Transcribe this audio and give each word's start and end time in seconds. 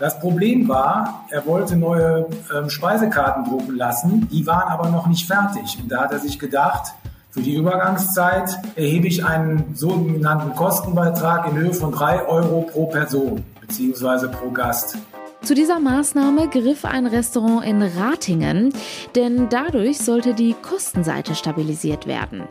Das 0.00 0.18
Problem 0.18 0.66
war, 0.66 1.26
er 1.28 1.44
wollte 1.44 1.76
neue 1.76 2.26
ähm, 2.56 2.70
Speisekarten 2.70 3.44
drucken 3.44 3.76
lassen, 3.76 4.26
die 4.32 4.46
waren 4.46 4.68
aber 4.68 4.88
noch 4.88 5.06
nicht 5.06 5.26
fertig. 5.26 5.78
Und 5.80 5.92
da 5.92 6.04
hat 6.04 6.12
er 6.12 6.18
sich 6.18 6.38
gedacht, 6.38 6.94
für 7.28 7.42
die 7.42 7.54
Übergangszeit 7.54 8.58
erhebe 8.76 9.06
ich 9.06 9.26
einen 9.26 9.74
sogenannten 9.74 10.56
Kostenbeitrag 10.56 11.48
in 11.48 11.58
Höhe 11.58 11.74
von 11.74 11.92
drei 11.92 12.26
Euro 12.26 12.62
pro 12.62 12.86
Person 12.86 13.44
bzw. 13.60 14.28
pro 14.28 14.50
Gast. 14.50 14.96
Zu 15.42 15.54
dieser 15.54 15.80
Maßnahme 15.80 16.48
griff 16.48 16.84
ein 16.84 17.06
Restaurant 17.06 17.64
in 17.64 17.82
Ratingen, 17.82 18.72
denn 19.14 19.48
dadurch 19.48 19.98
sollte 19.98 20.34
die 20.34 20.54
Kostenseite 20.54 21.34
stabilisiert 21.34 22.06
werden. 22.06 22.42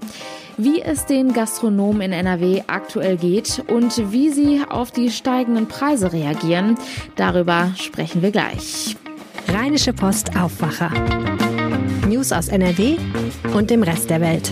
Wie 0.58 0.82
es 0.82 1.06
den 1.06 1.34
Gastronomen 1.34 2.02
in 2.02 2.12
NRW 2.12 2.64
aktuell 2.68 3.18
geht 3.18 3.64
und 3.68 4.12
wie 4.12 4.30
sie 4.30 4.62
auf 4.68 4.92
die 4.92 5.12
steigenden 5.12 5.68
Preise 5.68 6.12
reagieren, 6.12 6.78
darüber 7.16 7.72
sprechen 7.78 8.22
wir 8.24 8.32
gleich. 8.32 8.98
Rheinische 9.48 9.94
Post 9.94 10.36
Aufwacher. 10.36 10.92
News 12.08 12.32
aus 12.32 12.48
NRW 12.48 12.98
und 13.54 13.70
dem 13.70 13.84
Rest 13.84 14.10
der 14.10 14.20
Welt 14.20 14.52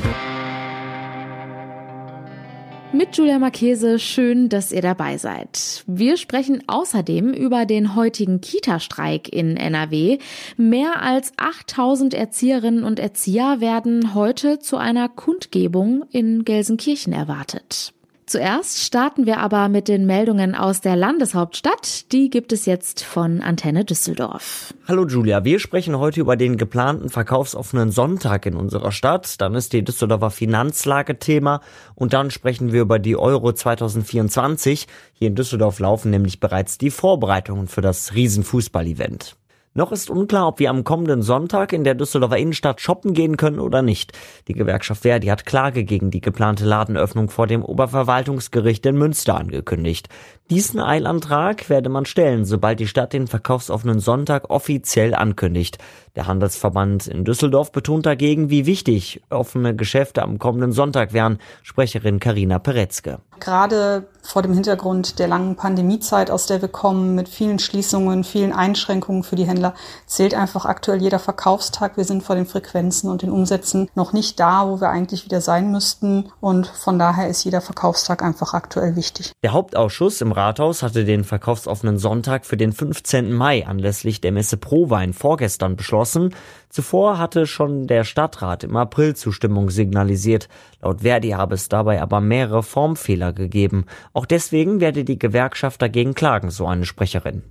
mit 2.98 3.16
Julia 3.16 3.38
Marchese. 3.38 4.00
Schön, 4.00 4.50
dass 4.50 4.72
ihr 4.72 4.82
dabei 4.82 5.18
seid. 5.18 5.84
Wir 5.86 6.18
sprechen 6.18 6.64
außerdem 6.66 7.32
über 7.32 7.66
den 7.68 7.96
heutigen 7.96 8.42
Kita-Streik 8.42 9.32
in 9.32 9.56
NRW. 9.56 10.18
Mehr 10.58 11.02
als 11.04 11.32
8000 11.38 12.16
Erzieherinnen 12.16 12.84
und 12.84 13.00
Erzieher 13.00 13.62
werden 13.62 14.16
heute 14.16 14.58
zu 14.60 14.78
einer 14.78 15.10
Kundgebung 15.10 16.06
in 16.12 16.44
Gelsenkirchen 16.44 17.14
erwartet. 17.14 17.94
Zuerst 18.27 18.80
starten 18.84 19.26
wir 19.26 19.38
aber 19.40 19.70
mit 19.70 19.88
den 19.88 20.05
Meldungen 20.05 20.54
aus 20.54 20.81
der 20.81 20.98
Landeshauptstadt. 20.98 22.12
Die 22.12 22.30
gibt 22.30 22.52
es 22.52 22.66
jetzt 22.66 23.02
von 23.02 23.41
Antenne 23.41 23.86
Düsseldorf. 23.86 24.73
Hallo 24.86 25.08
Julia, 25.08 25.45
wir 25.45 25.59
sprechen 25.59 25.97
heute 25.97 26.19
über 26.19 26.36
den 26.36 26.58
geplanten 26.58 27.09
verkaufsoffenen 27.09 27.89
Sonntag 27.89 28.45
in 28.45 28.56
unserer 28.56 28.92
Stadt. 28.92 29.39
Dann 29.39 29.56
ist 29.56 29.72
die 29.72 29.81
Düsseldorfer 29.81 30.30
Finanzlage 30.30 31.19
Thema 31.19 31.61
und 31.95 32.11
dann 32.11 32.30
sprechen 32.30 32.73
wir 32.73 32.81
über 32.81 33.00
die 33.00 33.16
Euro 33.16 33.53
2024. 33.53 34.88
Hier 35.14 35.30
in 35.30 35.36
Düsseldorf 35.36 35.80
laufen 35.80 36.12
nämlich 36.12 36.41
bereits 36.41 36.78
die 36.78 36.91
Vorbereitungen 36.91 37.69
für 37.69 37.81
das 37.81 38.14
Riesenfußball-Event. 38.14 39.38
Noch 39.78 39.92
ist 39.92 40.09
unklar, 40.09 40.47
ob 40.47 40.58
wir 40.58 40.72
am 40.72 40.83
kommenden 40.83 41.22
Sonntag 41.22 41.72
in 41.72 41.83
der 41.83 41.94
Düsseldorfer 41.94 42.39
Innenstadt 42.39 42.81
shoppen 42.81 43.14
gehen 43.14 43.38
können 43.38 43.59
oder 43.59 43.84
nicht. 43.84 44.11
Die 44.47 44.53
Gewerkschaft 44.53 45.03
Verdi 45.03 45.28
hat 45.28 45.45
Klage 45.45 45.84
gegen 45.84 46.09
die 46.09 46.19
geplante 46.19 46.66
Ladenöffnung 46.66 47.30
vor 47.30 47.45
dem 47.45 47.64
Oberverwaltungsgericht 47.64 48.84
in 48.88 48.97
Münster 48.97 49.38
angekündigt. 49.38 50.09
Diesen 50.50 50.80
Eilantrag 50.80 51.70
werde 51.70 51.90
man 51.90 52.06
stellen, 52.06 52.45
sobald 52.45 52.80
die 52.80 52.88
Stadt 52.88 53.12
den 53.12 53.28
verkaufsoffenen 53.28 54.00
Sonntag 54.00 54.50
offiziell 54.50 55.14
ankündigt. 55.14 55.78
Der 56.16 56.26
Handelsverband 56.26 57.06
in 57.08 57.26
Düsseldorf 57.26 57.73
betont 57.73 58.06
dagegen, 58.06 58.50
wie 58.50 58.66
wichtig 58.66 59.22
offene 59.30 59.75
Geschäfte 59.75 60.23
am 60.23 60.40
kommenden 60.40 60.72
Sonntag 60.72 61.12
wären. 61.12 61.40
Sprecherin 61.64 62.22
Karina 62.22 62.59
Peretzke. 62.59 63.20
Gerade 63.40 64.08
vor 64.23 64.42
dem 64.42 64.53
Hintergrund 64.53 65.20
der 65.20 65.28
langen 65.28 65.56
Pandemiezeit, 65.56 66.31
aus 66.31 66.48
der 66.48 66.62
wir 66.62 66.70
kommen, 66.70 67.14
mit 67.14 67.30
vielen 67.30 67.59
Schließungen, 67.59 68.23
vielen 68.23 68.52
Einschränkungen 68.52 69.23
für 69.23 69.36
die 69.36 69.45
Händler, 69.45 69.75
zählt 70.08 70.34
einfach 70.34 70.66
aktuell 70.66 71.02
jeder 71.02 71.20
Verkaufstag. 71.20 71.98
Wir 71.98 72.03
sind 72.03 72.23
vor 72.23 72.36
den 72.36 72.48
Frequenzen 72.48 73.12
und 73.12 73.22
den 73.22 73.30
Umsätzen 73.30 73.90
noch 73.94 74.12
nicht 74.12 74.40
da, 74.40 74.68
wo 74.68 74.81
wir 74.81 74.90
eigentlich 74.90 75.25
wieder 75.25 75.42
sein 75.42 75.72
müssten. 75.72 76.31
Und 76.40 76.68
von 76.68 76.98
daher 76.98 77.28
ist 77.28 77.44
jeder 77.44 77.62
Verkaufstag 77.62 78.23
einfach 78.23 78.56
aktuell 78.56 78.95
wichtig. 78.95 79.34
Der 79.44 79.53
Hauptausschuss 79.53 80.22
im 80.22 80.31
Rathaus 80.38 80.84
hatte 80.84 81.04
den 81.04 81.24
verkaufsoffenen 81.24 81.98
Sonntag 81.98 82.46
für 82.46 82.58
den 82.58 82.72
15. 82.72 83.34
Mai 83.34 83.66
anlässlich 83.66 84.22
der 84.22 84.32
Messe 84.32 84.56
Prowein 84.56 85.14
vorgestern 85.14 85.76
beschlossen. 85.76 86.36
Zuvor 86.70 87.18
hatte 87.18 87.48
schon 87.48 87.88
der 87.88 88.04
Stadtrat 88.04 88.64
im 88.64 88.76
April 88.76 89.16
Zustimmung 89.16 89.72
signalisiert. 89.72 90.47
Laut 90.80 91.02
Verdi 91.02 91.31
habe 91.31 91.56
es 91.56 91.70
dabei 91.70 92.03
aber 92.03 92.22
mehrere 92.22 92.62
Formfehler 92.62 93.34
gegeben. 93.34 93.86
Auch 94.14 94.28
deswegen 94.28 94.80
werde 94.80 95.03
die 95.03 95.18
Gewerkschaft 95.18 95.81
dagegen 95.81 96.14
klagen, 96.14 96.52
so 96.52 96.68
eine 96.68 96.86
Sprecherin. 96.86 97.42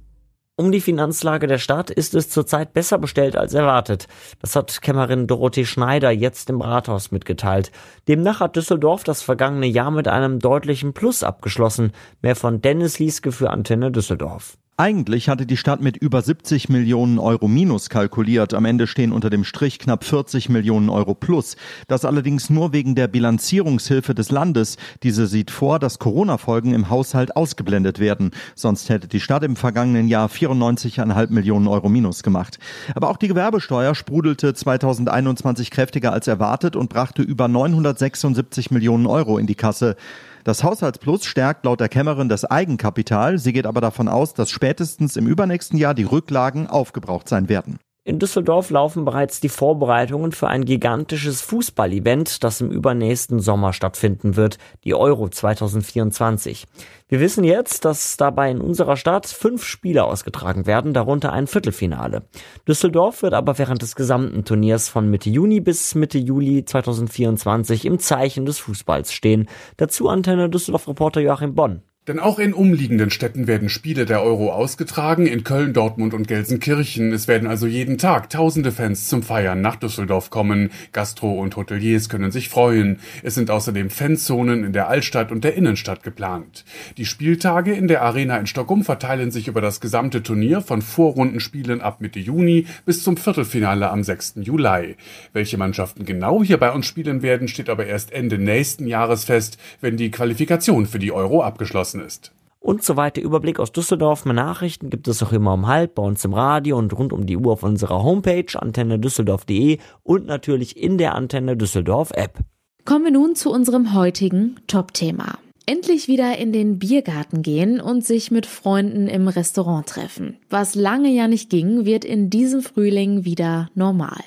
Um 0.59 0.73
die 0.73 0.81
Finanzlage 0.81 1.49
der 1.49 1.59
Stadt 1.59 1.91
ist 1.91 2.15
es 2.15 2.31
zurzeit 2.31 2.73
besser 2.73 2.97
bestellt 2.97 3.37
als 3.37 3.53
erwartet. 3.53 4.09
Das 4.41 4.57
hat 4.57 4.81
Kämmerin 4.81 5.27
Dorothee 5.27 5.67
Schneider 5.67 6.11
jetzt 6.11 6.49
im 6.49 6.63
Rathaus 6.63 7.11
mitgeteilt. 7.11 7.71
Demnach 8.09 8.41
hat 8.41 8.57
Düsseldorf 8.57 9.05
das 9.05 9.21
vergangene 9.21 9.67
Jahr 9.67 9.91
mit 9.91 10.09
einem 10.09 10.39
deutlichen 10.39 10.95
Plus 10.95 11.23
abgeschlossen. 11.23 11.93
Mehr 12.23 12.37
von 12.37 12.63
Dennis 12.63 12.99
Lieske 12.99 13.33
für 13.33 13.51
Antenne 13.51 13.93
Düsseldorf. 13.93 14.57
Eigentlich 14.79 15.31
hatte 15.31 15.47
die 15.47 15.57
Stadt 15.57 15.81
mit 15.81 15.97
über 15.97 16.21
70 16.21 16.69
Millionen 16.69 17.19
Euro 17.19 17.49
Minus 17.49 17.89
kalkuliert. 17.89 18.53
Am 18.53 18.67
Ende 18.67 18.87
stehen 18.87 19.11
unter 19.11 19.31
dem 19.31 19.43
Strich 19.43 19.79
knapp 19.79 20.05
40 20.05 20.51
Millionen 20.51 20.91
Euro 20.91 21.15
plus. 21.15 21.57
Das 21.89 22.05
allerdings 22.05 22.51
nur 22.51 22.75
wegen 22.75 22.95
der 22.95 23.09
Bilanzierungshilfe 23.09 24.15
des 24.15 24.31
Landes. 24.31 24.77
Diese 25.03 25.29
sieht 25.29 25.51
vor, 25.51 25.79
dass 25.79 25.99
Corona-Folgen 25.99 26.75
im 26.75 26.91
Haushalt 26.91 27.37
ausgeblendet 27.37 28.01
werden. 28.01 28.33
Sonst 28.55 28.91
hätte 28.91 29.09
die 29.09 29.21
Stadt 29.21 29.45
im 29.45 29.57
vergangenen 29.57 30.09
Jahr 30.09 30.29
94,5 30.29 31.31
Millionen 31.31 31.69
Euro 31.69 31.89
Minus 31.89 32.23
gemacht. 32.23 32.59
Aber 32.95 33.09
auch 33.09 33.17
die 33.17 33.29
Gewerbesteuer 33.29 33.95
sprudelte 33.95 34.53
2021 34.53 35.71
kräftiger 35.71 36.13
als 36.13 36.27
erwartet 36.27 36.77
und 36.77 36.91
brachte 36.91 37.23
über 37.23 37.49
976 37.49 38.71
Millionen 38.71 39.07
Euro 39.07 39.39
in 39.39 39.47
die 39.47 39.55
Kasse. 39.55 39.97
Das 40.47 40.63
Haushaltsplus 40.63 41.25
stärkt 41.25 41.65
laut 41.65 41.81
der 41.81 41.89
Kämmerin 41.89 42.29
das 42.29 42.45
Eigenkapital. 42.45 43.37
Sie 43.37 43.53
geht 43.53 43.67
aber 43.67 43.81
davon 43.81 44.07
aus, 44.07 44.33
dass 44.33 44.49
spätestens 44.49 45.17
im 45.17 45.27
übernächsten 45.27 45.77
Jahr 45.77 45.93
die 45.93 46.05
Rücklagen 46.05 46.69
aufgebraucht 46.69 47.29
sein 47.29 47.49
werden. 47.49 47.81
In 48.07 48.21
Düsseldorf 48.21 48.71
laufen 48.71 49.05
bereits 49.05 49.41
die 49.41 49.49
Vorbereitungen 49.49 50.31
für 50.31 50.47
ein 50.47 50.65
gigantisches 50.65 51.43
Fußballevent, 51.43 52.45
das 52.45 52.61
im 52.61 52.71
übernächsten 52.71 53.41
Sommer 53.41 53.73
stattfinden 53.73 54.37
wird, 54.37 54.59
die 54.85 54.95
Euro 54.95 55.29
2024. 55.29 56.69
Wir 57.09 57.19
wissen 57.19 57.43
jetzt, 57.43 57.85
dass 57.85 58.17
dabei 58.17 58.53
in 58.53 58.61
unserer 58.61 58.97
Stadt 58.97 59.27
fünf 59.27 59.65
Spiele 59.65 60.05
ausgetragen 60.05 60.67
werden, 60.67 60.95
darunter 60.95 61.33
ein 61.33 61.49
Viertelfinale. 61.49 62.23
Düsseldorf 62.69 63.23
wird 63.23 63.35
aber 63.35 63.59
während 63.59 63.83
des 63.83 63.97
gesamten 63.97 64.45
Turniers 64.45 64.89
von 64.89 65.11
Mitte 65.11 65.29
Juni 65.29 65.59
bis 65.59 65.97
Mitte 65.97 66.19
Juli 66.19 66.65
2024 66.65 67.87
im 67.87 67.99
Zeichen 67.99 68.47
des 68.47 68.61
Fußballs 68.61 69.13
stehen. 69.13 69.49
Dazu 69.79 70.09
Antenne 70.09 70.49
Düsseldorf-Reporter 70.49 71.23
Joachim 71.23 71.57
Bonn. 71.57 71.83
Denn 72.07 72.21
auch 72.21 72.39
in 72.39 72.55
umliegenden 72.55 73.11
Städten 73.11 73.49
werden 73.49 73.69
Spiele 73.69 74.07
der 74.07 74.23
Euro 74.23 74.53
ausgetragen, 74.53 75.27
in 75.27 75.43
Köln, 75.43 75.73
Dortmund 75.73 76.15
und 76.15 76.29
Gelsenkirchen. 76.29 77.13
Es 77.13 77.27
werden 77.27 77.49
also 77.49 77.67
jeden 77.67 77.99
Tag 77.99 78.31
tausende 78.31 78.71
Fans 78.71 79.09
zum 79.09 79.25
Feiern 79.25 79.61
nach 79.61 79.75
Düsseldorf 79.75 80.31
kommen. 80.31 80.71
Gastro- 80.93 81.41
und 81.41 81.57
Hoteliers 81.57 82.09
können 82.09 82.31
sich 82.31 82.49
freuen. 82.49 83.01
Es 83.25 83.35
sind 83.35 83.51
außerdem 83.51 83.91
Fanzonen 83.91 84.63
in 84.63 84.73
der 84.73 84.87
Altstadt 84.87 85.33
und 85.33 85.43
der 85.43 85.55
Innenstadt 85.55 86.05
geplant. 86.05 86.65
Die 86.97 87.07
Spieltage 87.07 87.73
in 87.73 87.89
der 87.89 88.03
Arena 88.03 88.37
in 88.37 88.47
Stockholm 88.47 88.85
verteilen 88.85 89.33
sich 89.33 89.49
über 89.49 89.61
das 89.61 89.81
gesamte 89.81 90.23
Turnier 90.23 90.61
von 90.61 90.83
Vorrundenspielen 90.83 91.81
ab 91.81 92.01
Mitte 92.01 92.21
Juni 92.21 92.67
bis 92.85 93.03
zum 93.03 93.17
Viertelfinale 93.17 93.91
am 93.91 94.05
6. 94.05 94.35
Juli. 94.43 94.95
Welche 95.33 95.59
Mannschaften 95.59 96.05
genau 96.05 96.45
hier 96.45 96.59
bei 96.59 96.71
uns 96.71 96.87
spielen 96.87 97.23
werden, 97.23 97.49
steht 97.49 97.69
aber 97.69 97.87
erst 97.87 98.13
Ende 98.13 98.39
nächsten 98.39 98.87
Jahres 98.87 99.25
fest, 99.25 99.59
wenn 99.81 99.97
die 99.97 100.13
Qualifikation 100.13 100.87
für 100.87 101.01
die 101.01 101.11
Euro 101.11 101.43
abgeschlossen 101.43 101.96
gewachsen 101.97 102.07
ist. 102.07 102.33
Und 102.59 102.83
so 102.83 102.97
weiter. 102.97 103.23
Überblick 103.23 103.61
aus 103.61 103.71
Düsseldorf. 103.71 104.25
Mehr 104.25 104.35
Nachrichten 104.35 104.91
gibt 104.91 105.07
es 105.07 105.23
auch 105.23 105.33
immer 105.33 105.55
um 105.55 105.69
halb 105.69 105.95
bei 105.95 106.03
uns 106.03 106.25
im 106.25 106.35
Radio 106.35 106.77
und 106.79 106.93
rund 106.99 107.13
um 107.13 107.27
die 107.27 107.37
Uhr 107.37 107.53
auf 107.53 107.63
unserer 107.63 108.03
Homepage 108.03 108.47
antennedüsseldorf.de 108.55 109.79
und 110.03 110.27
natürlich 110.27 110.77
in 110.77 110.99
der 110.99 111.15
Antenne 111.15 111.57
Düsseldorf 111.57 112.11
App. 112.13 112.41
Kommen 112.85 113.05
wir 113.05 113.13
nun 113.13 113.37
zu 113.37 113.53
unserem 113.53 113.95
heutigen 113.95 114.57
Top-Thema. 114.67 115.39
Endlich 115.65 116.07
wieder 116.07 116.39
in 116.39 116.53
den 116.53 116.79
Biergarten 116.79 117.43
gehen 117.43 117.81
und 117.81 118.05
sich 118.05 118.31
mit 118.31 118.47
Freunden 118.47 119.09
im 119.09 119.27
Restaurant 119.27 119.87
treffen. 119.87 120.37
Was 120.49 120.77
lange 120.77 121.11
ja 121.11 121.27
nicht 121.27 121.51
ging, 121.51 121.85
wird 121.85 122.05
in 122.05 122.31
diesem 122.31 122.63
Frühling 122.63 123.25
wieder 123.25 123.69
normal. 123.75 124.21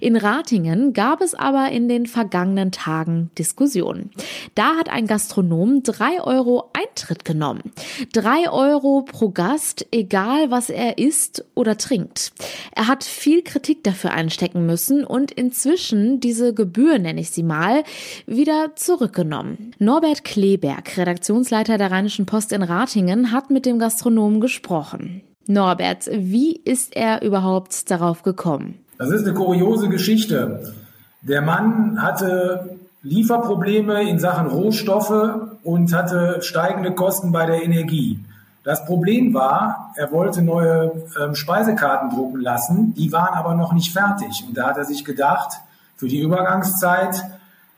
In 0.00 0.16
Ratingen 0.16 0.92
gab 0.92 1.20
es 1.20 1.34
aber 1.34 1.70
in 1.70 1.88
den 1.88 2.06
vergangenen 2.06 2.72
Tagen 2.72 3.30
Diskussionen. 3.38 4.10
Da 4.54 4.76
hat 4.76 4.88
ein 4.88 5.06
Gastronom 5.06 5.82
drei 5.82 6.20
Euro 6.22 6.70
Eintritt 6.72 7.24
genommen. 7.24 7.72
Drei 8.12 8.50
Euro 8.50 9.02
pro 9.02 9.30
Gast, 9.30 9.86
egal 9.90 10.50
was 10.50 10.70
er 10.70 10.98
isst 10.98 11.44
oder 11.54 11.76
trinkt. 11.76 12.32
Er 12.74 12.86
hat 12.86 13.04
viel 13.04 13.42
Kritik 13.42 13.84
dafür 13.84 14.12
einstecken 14.12 14.66
müssen 14.66 15.04
und 15.04 15.30
inzwischen 15.30 16.20
diese 16.20 16.54
Gebühr, 16.54 16.98
nenne 16.98 17.20
ich 17.20 17.30
sie 17.30 17.42
mal, 17.42 17.84
wieder 18.26 18.72
zurückgenommen. 18.76 19.72
Norbert 19.78 20.24
Kleberg, 20.24 20.96
Redaktionsleiter 20.96 21.78
der 21.78 21.90
Rheinischen 21.90 22.26
Post 22.26 22.52
in 22.52 22.62
Ratingen, 22.62 23.32
hat 23.32 23.50
mit 23.50 23.66
dem 23.66 23.78
Gastronomen 23.78 24.40
gesprochen. 24.40 25.22
Norbert, 25.46 26.08
wie 26.12 26.56
ist 26.56 26.94
er 26.94 27.22
überhaupt 27.22 27.90
darauf 27.90 28.22
gekommen? 28.22 28.78
Das 29.00 29.08
ist 29.12 29.24
eine 29.24 29.32
kuriose 29.32 29.88
Geschichte. 29.88 30.74
Der 31.22 31.40
Mann 31.40 32.02
hatte 32.02 32.76
Lieferprobleme 33.02 34.02
in 34.02 34.18
Sachen 34.18 34.46
Rohstoffe 34.48 35.46
und 35.62 35.94
hatte 35.94 36.42
steigende 36.42 36.92
Kosten 36.92 37.32
bei 37.32 37.46
der 37.46 37.62
Energie. 37.62 38.22
Das 38.62 38.84
Problem 38.84 39.32
war, 39.32 39.94
er 39.96 40.12
wollte 40.12 40.42
neue 40.42 40.92
ähm, 41.18 41.34
Speisekarten 41.34 42.10
drucken 42.10 42.42
lassen, 42.42 42.92
die 42.92 43.10
waren 43.10 43.32
aber 43.32 43.54
noch 43.54 43.72
nicht 43.72 43.90
fertig. 43.90 44.44
Und 44.46 44.58
da 44.58 44.66
hat 44.66 44.76
er 44.76 44.84
sich 44.84 45.02
gedacht, 45.02 45.62
für 45.96 46.08
die 46.08 46.20
Übergangszeit 46.20 47.24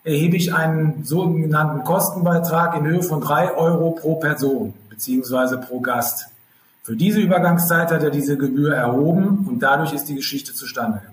erhebe 0.02 0.34
ich 0.36 0.52
einen 0.52 1.04
sogenannten 1.04 1.84
Kostenbeitrag 1.84 2.76
in 2.76 2.84
Höhe 2.84 3.02
von 3.04 3.20
drei 3.20 3.54
Euro 3.54 3.92
pro 3.92 4.16
Person 4.16 4.74
beziehungsweise 4.90 5.58
pro 5.58 5.78
Gast. 5.78 6.32
Für 6.84 6.96
diese 6.96 7.20
Übergangszeit 7.20 7.92
hat 7.92 8.02
er 8.02 8.10
diese 8.10 8.36
Gebühr 8.36 8.74
erhoben 8.74 9.46
und 9.48 9.62
dadurch 9.62 9.92
ist 9.92 10.08
die 10.08 10.16
Geschichte 10.16 10.52
zustande 10.52 10.98
gekommen. 10.98 11.11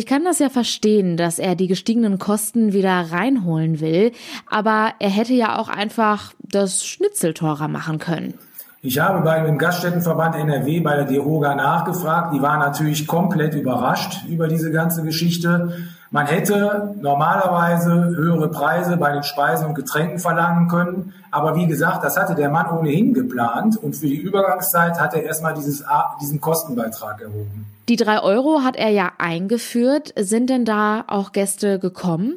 Ich 0.00 0.06
kann 0.06 0.24
das 0.24 0.38
ja 0.38 0.48
verstehen, 0.48 1.18
dass 1.18 1.38
er 1.38 1.54
die 1.54 1.66
gestiegenen 1.66 2.18
Kosten 2.18 2.72
wieder 2.72 3.12
reinholen 3.12 3.80
will, 3.80 4.12
aber 4.48 4.94
er 4.98 5.10
hätte 5.10 5.34
ja 5.34 5.58
auch 5.58 5.68
einfach 5.68 6.32
das 6.42 6.86
Schnitzel 6.86 7.34
teurer 7.34 7.68
machen 7.68 7.98
können. 7.98 8.32
Ich 8.80 8.98
habe 8.98 9.20
bei 9.20 9.42
dem 9.42 9.58
Gaststättenverband 9.58 10.36
NRW 10.36 10.80
bei 10.80 10.96
der 10.96 11.04
DEHOGA 11.04 11.54
nachgefragt. 11.54 12.34
Die 12.34 12.40
waren 12.40 12.60
natürlich 12.60 13.06
komplett 13.06 13.54
überrascht 13.54 14.24
über 14.26 14.48
diese 14.48 14.72
ganze 14.72 15.02
Geschichte. 15.02 15.74
Man 16.10 16.26
hätte 16.26 16.94
normalerweise 17.00 17.92
höhere 17.92 18.48
Preise 18.48 18.96
bei 18.96 19.12
den 19.12 19.22
Speisen 19.22 19.66
und 19.66 19.74
Getränken 19.74 20.18
verlangen 20.18 20.68
können. 20.68 21.14
Aber 21.30 21.54
wie 21.54 21.66
gesagt, 21.66 22.02
das 22.02 22.16
hatte 22.16 22.34
der 22.34 22.50
Mann 22.50 22.68
ohnehin 22.68 23.14
geplant. 23.14 23.76
Und 23.76 23.94
für 23.94 24.06
die 24.06 24.16
Übergangszeit 24.16 25.00
hat 25.00 25.14
er 25.14 25.22
erstmal 25.22 25.54
dieses, 25.54 25.84
diesen 26.20 26.40
Kostenbeitrag 26.40 27.20
erhoben. 27.20 27.66
Die 27.88 27.96
drei 27.96 28.20
Euro 28.22 28.62
hat 28.64 28.76
er 28.76 28.88
ja 28.88 29.12
eingeführt. 29.18 30.12
Sind 30.18 30.50
denn 30.50 30.64
da 30.64 31.04
auch 31.06 31.32
Gäste 31.32 31.78
gekommen? 31.78 32.34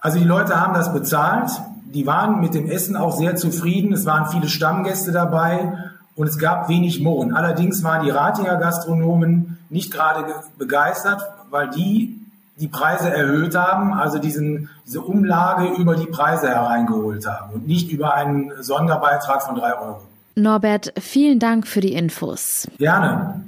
Also 0.00 0.18
die 0.18 0.24
Leute 0.24 0.60
haben 0.60 0.74
das 0.74 0.92
bezahlt 0.92 1.50
die 1.94 2.06
waren 2.06 2.40
mit 2.40 2.54
dem 2.54 2.68
Essen 2.68 2.96
auch 2.96 3.16
sehr 3.16 3.36
zufrieden. 3.36 3.92
Es 3.92 4.04
waren 4.04 4.28
viele 4.28 4.48
Stammgäste 4.48 5.12
dabei 5.12 5.72
und 6.16 6.26
es 6.26 6.38
gab 6.38 6.68
wenig 6.68 7.00
Murren. 7.00 7.32
Allerdings 7.32 7.84
waren 7.84 8.04
die 8.04 8.10
Ratinger 8.10 8.56
Gastronomen 8.56 9.58
nicht 9.70 9.92
gerade 9.92 10.24
begeistert, 10.58 11.22
weil 11.50 11.70
die 11.70 12.20
die 12.56 12.68
Preise 12.68 13.10
erhöht 13.10 13.54
haben, 13.54 13.92
also 13.92 14.18
diesen, 14.18 14.68
diese 14.86 15.00
Umlage 15.00 15.74
über 15.74 15.96
die 15.96 16.06
Preise 16.06 16.48
hereingeholt 16.48 17.26
haben 17.26 17.54
und 17.54 17.66
nicht 17.66 17.90
über 17.90 18.14
einen 18.14 18.52
Sonderbeitrag 18.60 19.42
von 19.42 19.56
drei 19.56 19.76
Euro. 19.76 20.02
Norbert, 20.36 20.92
vielen 20.98 21.38
Dank 21.38 21.66
für 21.66 21.80
die 21.80 21.94
Infos. 21.94 22.68
Gerne. 22.78 23.40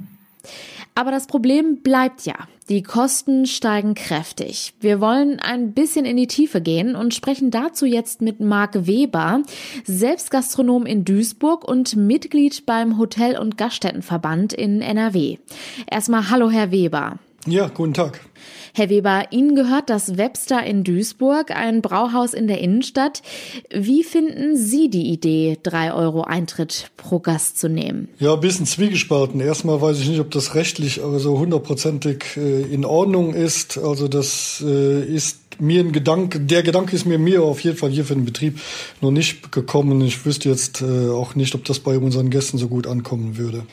Aber 0.95 1.11
das 1.11 1.27
Problem 1.27 1.83
bleibt 1.83 2.25
ja. 2.25 2.35
Die 2.69 2.81
Kosten 2.83 3.45
steigen 3.45 3.93
kräftig. 3.93 4.73
Wir 4.81 4.99
wollen 4.99 5.39
ein 5.39 5.73
bisschen 5.73 6.05
in 6.05 6.17
die 6.17 6.27
Tiefe 6.27 6.59
gehen 6.59 6.95
und 6.95 7.13
sprechen 7.13 7.51
dazu 7.51 7.85
jetzt 7.85 8.21
mit 8.21 8.39
Marc 8.39 8.87
Weber, 8.87 9.43
selbst 9.85 10.31
Gastronom 10.31 10.85
in 10.85 11.05
Duisburg 11.05 11.65
und 11.65 11.95
Mitglied 11.95 12.65
beim 12.65 12.97
Hotel- 12.97 13.37
und 13.37 13.57
Gaststättenverband 13.57 14.53
in 14.53 14.81
NRW. 14.81 15.37
Erstmal 15.89 16.29
Hallo, 16.29 16.49
Herr 16.49 16.71
Weber. 16.71 17.19
Ja, 17.47 17.69
guten 17.69 17.93
Tag. 17.93 18.19
Herr 18.73 18.89
Weber, 18.89 19.27
Ihnen 19.31 19.55
gehört 19.55 19.89
das 19.89 20.17
Webster 20.17 20.63
in 20.65 20.83
Duisburg, 20.83 21.49
ein 21.51 21.81
Brauhaus 21.81 22.33
in 22.33 22.47
der 22.47 22.59
Innenstadt. 22.59 23.21
Wie 23.73 24.03
finden 24.03 24.57
Sie 24.57 24.89
die 24.89 25.09
Idee, 25.09 25.57
drei 25.63 25.93
Euro 25.93 26.23
Eintritt 26.23 26.91
pro 26.97 27.19
Gast 27.19 27.57
zu 27.57 27.69
nehmen? 27.69 28.09
Ja, 28.19 28.33
ein 28.33 28.41
bisschen 28.41 28.65
zwiegespalten. 28.65 29.39
Erstmal 29.39 29.81
weiß 29.81 29.99
ich 30.01 30.09
nicht, 30.09 30.19
ob 30.19 30.29
das 30.31 30.55
rechtlich 30.55 31.01
aber 31.01 31.19
so 31.19 31.39
hundertprozentig 31.39 32.35
äh, 32.35 32.63
in 32.63 32.83
Ordnung 32.83 33.33
ist. 33.33 33.77
Also 33.77 34.09
das 34.09 34.61
äh, 34.67 35.05
ist 35.05 35.39
mir 35.59 35.79
ein 35.79 35.93
Gedanke, 35.93 36.41
der 36.41 36.63
Gedanke 36.63 36.95
ist 36.97 37.05
mir 37.05 37.17
mir 37.17 37.43
auf 37.43 37.61
jeden 37.61 37.77
Fall 37.77 37.91
hier 37.91 38.03
für 38.03 38.13
den 38.13 38.25
Betrieb 38.25 38.59
noch 38.99 39.11
nicht 39.11 39.53
gekommen. 39.53 40.01
Ich 40.01 40.25
wüsste 40.25 40.49
jetzt 40.49 40.81
äh, 40.81 41.09
auch 41.09 41.33
nicht, 41.35 41.55
ob 41.55 41.63
das 41.63 41.79
bei 41.79 41.97
unseren 41.97 42.29
Gästen 42.29 42.57
so 42.57 42.67
gut 42.67 42.87
ankommen 42.87 43.37
würde. 43.37 43.63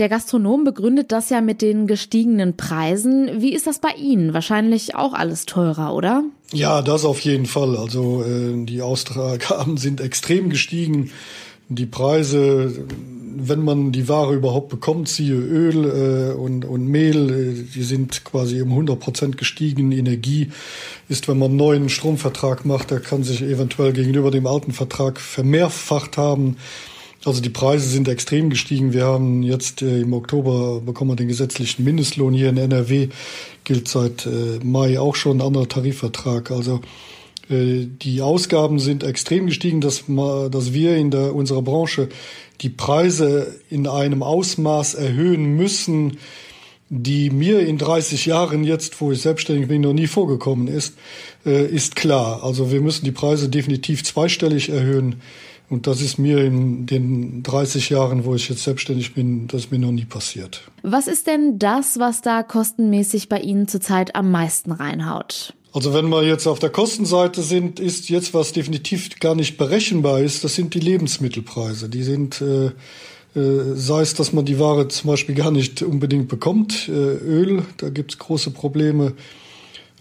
Der 0.00 0.08
Gastronom 0.08 0.64
begründet 0.64 1.12
das 1.12 1.28
ja 1.28 1.42
mit 1.42 1.60
den 1.60 1.86
gestiegenen 1.86 2.56
Preisen. 2.56 3.42
Wie 3.42 3.52
ist 3.52 3.66
das 3.66 3.80
bei 3.80 3.90
Ihnen? 3.90 4.32
Wahrscheinlich 4.32 4.94
auch 4.94 5.12
alles 5.12 5.44
teurer, 5.44 5.94
oder? 5.94 6.24
Ja, 6.54 6.80
das 6.80 7.04
auf 7.04 7.20
jeden 7.20 7.44
Fall. 7.44 7.76
Also 7.76 8.24
äh, 8.24 8.64
die 8.64 8.80
Austragaben 8.80 9.76
sind 9.76 10.00
extrem 10.00 10.48
gestiegen. 10.48 11.10
Die 11.68 11.84
Preise, 11.84 12.72
wenn 13.36 13.62
man 13.62 13.92
die 13.92 14.08
Ware 14.08 14.34
überhaupt 14.34 14.70
bekommt, 14.70 15.06
siehe 15.06 15.34
Öl 15.34 15.84
äh, 15.84 16.32
und, 16.32 16.64
und 16.64 16.86
Mehl, 16.86 17.30
äh, 17.30 17.62
die 17.74 17.82
sind 17.82 18.24
quasi 18.24 18.62
um 18.62 18.70
100 18.70 18.98
Prozent 18.98 19.36
gestiegen. 19.36 19.92
Energie 19.92 20.50
ist, 21.10 21.28
wenn 21.28 21.38
man 21.38 21.50
einen 21.50 21.58
neuen 21.58 21.88
Stromvertrag 21.90 22.64
macht, 22.64 22.90
der 22.90 23.00
kann 23.00 23.22
sich 23.22 23.42
eventuell 23.42 23.92
gegenüber 23.92 24.30
dem 24.30 24.46
alten 24.46 24.72
Vertrag 24.72 25.20
vermehrfacht 25.20 26.16
haben. 26.16 26.56
Also 27.24 27.42
die 27.42 27.50
Preise 27.50 27.88
sind 27.88 28.08
extrem 28.08 28.48
gestiegen. 28.48 28.94
Wir 28.94 29.04
haben 29.04 29.42
jetzt 29.42 29.82
äh, 29.82 30.00
im 30.00 30.12
Oktober 30.14 30.80
bekommen 30.80 31.10
wir 31.10 31.16
den 31.16 31.28
gesetzlichen 31.28 31.84
Mindestlohn 31.84 32.32
hier 32.32 32.48
in 32.48 32.56
NRW. 32.56 33.08
Gilt 33.64 33.88
seit 33.88 34.24
äh, 34.26 34.58
Mai 34.64 34.98
auch 34.98 35.16
schon 35.16 35.38
ein 35.38 35.46
anderer 35.46 35.68
Tarifvertrag. 35.68 36.50
Also 36.50 36.80
äh, 37.50 37.86
die 37.86 38.22
Ausgaben 38.22 38.78
sind 38.78 39.04
extrem 39.04 39.46
gestiegen, 39.46 39.82
dass, 39.82 40.04
dass 40.06 40.72
wir 40.72 40.96
in 40.96 41.10
der, 41.10 41.34
unserer 41.34 41.60
Branche 41.60 42.08
die 42.62 42.70
Preise 42.70 43.54
in 43.68 43.86
einem 43.86 44.22
Ausmaß 44.22 44.94
erhöhen 44.94 45.56
müssen, 45.56 46.18
die 46.88 47.30
mir 47.30 47.60
in 47.60 47.78
30 47.78 48.26
Jahren 48.26 48.64
jetzt, 48.64 49.00
wo 49.00 49.12
ich 49.12 49.20
selbstständig 49.20 49.68
bin, 49.68 49.82
noch 49.82 49.92
nie 49.92 50.08
vorgekommen 50.08 50.68
ist, 50.68 50.96
äh, 51.44 51.66
ist 51.66 51.96
klar. 51.96 52.42
Also 52.42 52.72
wir 52.72 52.80
müssen 52.80 53.04
die 53.04 53.12
Preise 53.12 53.50
definitiv 53.50 54.04
zweistellig 54.04 54.70
erhöhen. 54.70 55.20
Und 55.70 55.86
das 55.86 56.02
ist 56.02 56.18
mir 56.18 56.44
in 56.44 56.86
den 56.86 57.44
30 57.44 57.90
Jahren, 57.90 58.24
wo 58.24 58.34
ich 58.34 58.48
jetzt 58.48 58.64
selbstständig 58.64 59.14
bin, 59.14 59.46
das 59.46 59.62
ist 59.62 59.70
mir 59.70 59.78
noch 59.78 59.92
nie 59.92 60.04
passiert. 60.04 60.62
Was 60.82 61.06
ist 61.06 61.28
denn 61.28 61.60
das, 61.60 62.00
was 62.00 62.22
da 62.22 62.42
kostenmäßig 62.42 63.28
bei 63.28 63.38
Ihnen 63.38 63.68
zurzeit 63.68 64.16
am 64.16 64.32
meisten 64.32 64.72
reinhaut? 64.72 65.54
Also 65.72 65.94
wenn 65.94 66.08
wir 66.08 66.24
jetzt 66.24 66.48
auf 66.48 66.58
der 66.58 66.70
Kostenseite 66.70 67.42
sind, 67.42 67.78
ist 67.78 68.08
jetzt 68.08 68.34
was 68.34 68.52
definitiv 68.52 69.20
gar 69.20 69.36
nicht 69.36 69.56
berechenbar 69.58 70.18
ist, 70.18 70.42
das 70.42 70.56
sind 70.56 70.74
die 70.74 70.80
Lebensmittelpreise. 70.80 71.88
Die 71.88 72.02
sind, 72.02 72.40
äh, 72.40 72.66
äh, 73.38 73.76
sei 73.76 74.00
es, 74.00 74.14
dass 74.14 74.32
man 74.32 74.44
die 74.44 74.58
Ware 74.58 74.88
zum 74.88 75.08
Beispiel 75.08 75.36
gar 75.36 75.52
nicht 75.52 75.82
unbedingt 75.82 76.26
bekommt, 76.26 76.88
äh, 76.88 76.92
Öl, 76.92 77.62
da 77.76 77.90
gibt 77.90 78.10
es 78.10 78.18
große 78.18 78.50
Probleme. 78.50 79.12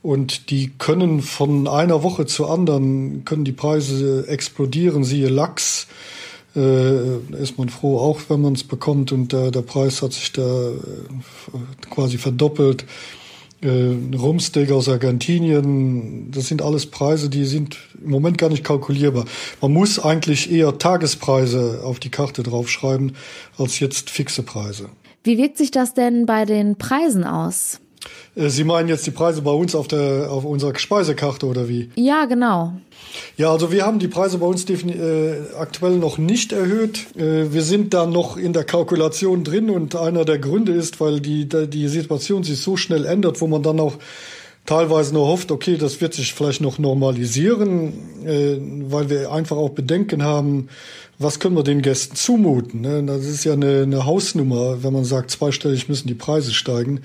Und 0.01 0.49
die 0.49 0.71
können 0.77 1.21
von 1.21 1.67
einer 1.67 2.03
Woche 2.03 2.25
zur 2.25 2.49
anderen, 2.49 3.25
können 3.25 3.43
die 3.43 3.51
Preise 3.51 4.27
explodieren, 4.27 5.03
siehe 5.03 5.29
Lachs. 5.29 5.87
Äh, 6.55 7.17
ist 7.41 7.57
man 7.57 7.69
froh, 7.69 7.99
auch 7.99 8.21
wenn 8.29 8.41
man 8.41 8.53
es 8.53 8.63
bekommt 8.63 9.11
und 9.11 9.33
der, 9.33 9.51
der 9.51 9.61
Preis 9.61 10.01
hat 10.01 10.13
sich 10.13 10.31
da 10.31 10.41
äh, 10.41 10.73
quasi 11.91 12.18
verdoppelt. 12.18 12.85
Äh, 13.61 14.15
Rumsteak 14.18 14.71
aus 14.71 14.87
Argentinien, 14.87 16.31
das 16.31 16.47
sind 16.47 16.61
alles 16.61 16.85
Preise, 16.85 17.29
die 17.29 17.45
sind 17.45 17.77
im 18.03 18.09
Moment 18.09 18.37
gar 18.37 18.49
nicht 18.49 18.63
kalkulierbar. 18.63 19.25
Man 19.61 19.73
muss 19.73 19.99
eigentlich 19.99 20.49
eher 20.49 20.77
Tagespreise 20.77 21.81
auf 21.83 21.99
die 21.99 22.09
Karte 22.09 22.41
draufschreiben, 22.41 23.15
als 23.57 23.79
jetzt 23.79 24.09
fixe 24.09 24.41
Preise. 24.41 24.89
Wie 25.23 25.37
wirkt 25.37 25.57
sich 25.57 25.71
das 25.71 25.94
denn 25.94 26.25
bei 26.25 26.45
den 26.45 26.77
Preisen 26.77 27.25
aus? 27.25 27.81
Äh, 28.35 28.49
Sie 28.49 28.63
meinen 28.63 28.89
jetzt 28.89 29.06
die 29.06 29.11
Preise 29.11 29.41
bei 29.41 29.51
uns 29.51 29.75
auf 29.75 29.87
der 29.87 30.31
auf 30.31 30.45
unserer 30.45 30.77
Speisekarte 30.77 31.45
oder 31.45 31.68
wie? 31.68 31.89
Ja, 31.95 32.25
genau. 32.25 32.73
Ja, 33.37 33.51
also 33.51 33.71
wir 33.71 33.85
haben 33.85 33.99
die 33.99 34.07
Preise 34.07 34.37
bei 34.37 34.45
uns 34.45 34.69
äh, 34.69 35.35
aktuell 35.57 35.97
noch 35.97 36.18
nicht 36.18 36.51
erhöht. 36.51 37.15
Äh, 37.15 37.53
wir 37.53 37.61
sind 37.61 37.94
da 37.94 38.06
noch 38.06 38.37
in 38.37 38.53
der 38.53 38.63
Kalkulation 38.63 39.44
drin 39.44 39.69
und 39.69 39.95
einer 39.95 40.25
der 40.25 40.39
Gründe 40.39 40.73
ist, 40.73 40.99
weil 40.99 41.19
die 41.19 41.47
die 41.47 41.87
Situation 41.87 42.44
sich 42.44 42.61
so 42.61 42.77
schnell 42.77 43.06
ändert, 43.06 43.41
wo 43.41 43.47
man 43.47 43.63
dann 43.63 43.79
auch 43.79 43.95
teilweise 44.65 45.15
nur 45.15 45.27
hofft, 45.27 45.51
okay, 45.51 45.77
das 45.77 45.99
wird 45.99 46.13
sich 46.13 46.33
vielleicht 46.33 46.61
noch 46.61 46.77
normalisieren, 46.77 47.94
äh, 48.23 48.57
weil 48.91 49.09
wir 49.09 49.31
einfach 49.31 49.57
auch 49.57 49.69
Bedenken 49.69 50.23
haben, 50.23 50.69
was 51.18 51.39
können 51.39 51.56
wir 51.56 51.63
den 51.63 51.81
Gästen 51.81 52.15
zumuten. 52.15 52.81
Ne? 52.81 53.03
Das 53.03 53.25
ist 53.25 53.44
ja 53.44 53.53
eine, 53.53 53.81
eine 53.81 54.06
Hausnummer, 54.06 54.83
wenn 54.83 54.94
man 54.94 55.06
sagt, 55.06 55.31
zweistellig 55.31 55.89
müssen 55.89 56.07
die 56.07 56.13
Preise 56.13 56.53
steigen. 56.53 57.01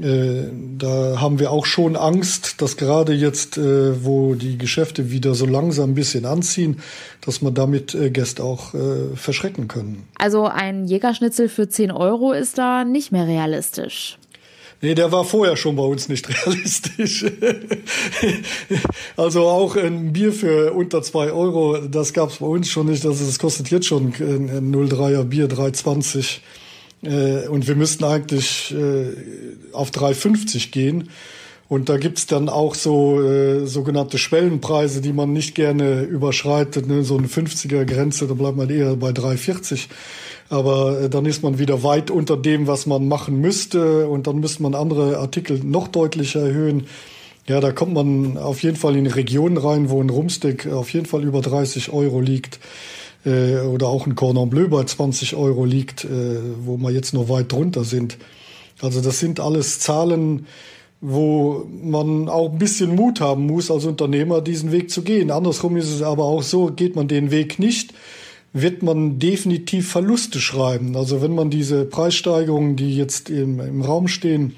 Äh, 0.00 0.48
da 0.76 1.20
haben 1.20 1.38
wir 1.38 1.52
auch 1.52 1.66
schon 1.66 1.96
Angst, 1.96 2.60
dass 2.60 2.76
gerade 2.76 3.12
jetzt, 3.12 3.56
äh, 3.58 4.04
wo 4.04 4.34
die 4.34 4.58
Geschäfte 4.58 5.10
wieder 5.10 5.34
so 5.34 5.46
langsam 5.46 5.90
ein 5.90 5.94
bisschen 5.94 6.24
anziehen, 6.24 6.80
dass 7.20 7.42
man 7.42 7.54
damit 7.54 7.94
äh, 7.94 8.10
Gäste 8.10 8.42
auch 8.42 8.74
äh, 8.74 9.14
verschrecken 9.14 9.68
können. 9.68 10.08
Also 10.16 10.46
ein 10.46 10.86
Jägerschnitzel 10.86 11.48
für 11.48 11.68
10 11.68 11.92
Euro 11.92 12.32
ist 12.32 12.58
da 12.58 12.84
nicht 12.84 13.12
mehr 13.12 13.26
realistisch. 13.26 14.18
Nee, 14.82 14.94
der 14.94 15.12
war 15.12 15.24
vorher 15.24 15.56
schon 15.56 15.76
bei 15.76 15.84
uns 15.84 16.08
nicht 16.08 16.28
realistisch. 16.46 17.24
also 19.16 19.46
auch 19.46 19.76
ein 19.76 20.12
Bier 20.12 20.32
für 20.32 20.72
unter 20.72 21.02
zwei 21.02 21.30
Euro, 21.30 21.78
das 21.78 22.12
gab's 22.12 22.38
bei 22.38 22.46
uns 22.46 22.68
schon 22.68 22.86
nicht. 22.86 23.06
Also 23.06 23.24
das 23.24 23.38
kostet 23.38 23.70
jetzt 23.70 23.86
schon 23.86 24.08
ein 24.08 24.74
03er 24.74 25.24
Bier 25.24 25.48
3,20 25.48 26.40
äh, 27.06 27.48
und 27.48 27.68
wir 27.68 27.76
müssten 27.76 28.04
eigentlich 28.04 28.74
äh, 28.74 29.12
auf 29.72 29.90
3,50 29.90 30.70
gehen. 30.70 31.10
Und 31.68 31.88
da 31.88 31.96
gibt's 31.96 32.26
dann 32.26 32.48
auch 32.48 32.74
so 32.74 33.22
äh, 33.22 33.66
sogenannte 33.66 34.18
Schwellenpreise, 34.18 35.00
die 35.00 35.12
man 35.12 35.32
nicht 35.32 35.54
gerne 35.54 36.02
überschreitet. 36.02 36.86
Ne? 36.86 37.02
So 37.04 37.16
eine 37.16 37.26
50er-Grenze, 37.26 38.26
da 38.26 38.34
bleibt 38.34 38.56
man 38.56 38.68
eher 38.68 38.96
bei 38.96 39.10
3,40. 39.10 39.86
Aber 40.50 41.00
äh, 41.00 41.10
dann 41.10 41.24
ist 41.24 41.42
man 41.42 41.58
wieder 41.58 41.82
weit 41.82 42.10
unter 42.10 42.36
dem, 42.36 42.66
was 42.66 42.86
man 42.86 43.08
machen 43.08 43.40
müsste. 43.40 44.08
Und 44.08 44.26
dann 44.26 44.40
müsste 44.40 44.62
man 44.62 44.74
andere 44.74 45.18
Artikel 45.18 45.60
noch 45.64 45.88
deutlicher 45.88 46.40
erhöhen. 46.40 46.86
Ja, 47.46 47.60
da 47.60 47.72
kommt 47.72 47.94
man 47.94 48.38
auf 48.38 48.62
jeden 48.62 48.76
Fall 48.76 48.96
in 48.96 49.06
Regionen 49.06 49.56
rein, 49.56 49.90
wo 49.90 50.02
ein 50.02 50.10
Rumstick 50.10 50.66
auf 50.66 50.90
jeden 50.90 51.06
Fall 51.06 51.24
über 51.24 51.40
30 51.40 51.92
Euro 51.92 52.20
liegt 52.20 52.58
äh, 53.24 53.58
oder 53.60 53.88
auch 53.88 54.06
ein 54.06 54.14
Cordon 54.14 54.50
Bleu 54.50 54.68
bei 54.68 54.84
20 54.84 55.34
Euro 55.36 55.64
liegt, 55.64 56.04
äh, 56.04 56.08
wo 56.60 56.76
wir 56.76 56.90
jetzt 56.90 57.14
noch 57.14 57.28
weit 57.28 57.52
drunter 57.52 57.84
sind. 57.84 58.18
Also 58.80 59.00
das 59.00 59.18
sind 59.18 59.40
alles 59.40 59.80
Zahlen, 59.80 60.46
wo 61.00 61.66
man 61.82 62.28
auch 62.28 62.52
ein 62.52 62.58
bisschen 62.58 62.94
Mut 62.94 63.20
haben 63.20 63.46
muss 63.46 63.70
als 63.70 63.84
Unternehmer, 63.84 64.40
diesen 64.40 64.72
Weg 64.72 64.90
zu 64.90 65.02
gehen. 65.02 65.30
Andersrum 65.30 65.76
ist 65.76 65.90
es 65.90 66.02
aber 66.02 66.24
auch 66.24 66.42
so, 66.42 66.66
geht 66.66 66.96
man 66.96 67.08
den 67.08 67.30
Weg 67.30 67.58
nicht, 67.58 67.92
wird 68.52 68.82
man 68.82 69.18
definitiv 69.18 69.90
Verluste 69.90 70.40
schreiben. 70.40 70.96
Also 70.96 71.20
wenn 71.20 71.34
man 71.34 71.50
diese 71.50 71.84
Preissteigerungen, 71.84 72.76
die 72.76 72.96
jetzt 72.96 73.28
im, 73.28 73.60
im 73.60 73.82
Raum 73.82 74.08
stehen, 74.08 74.54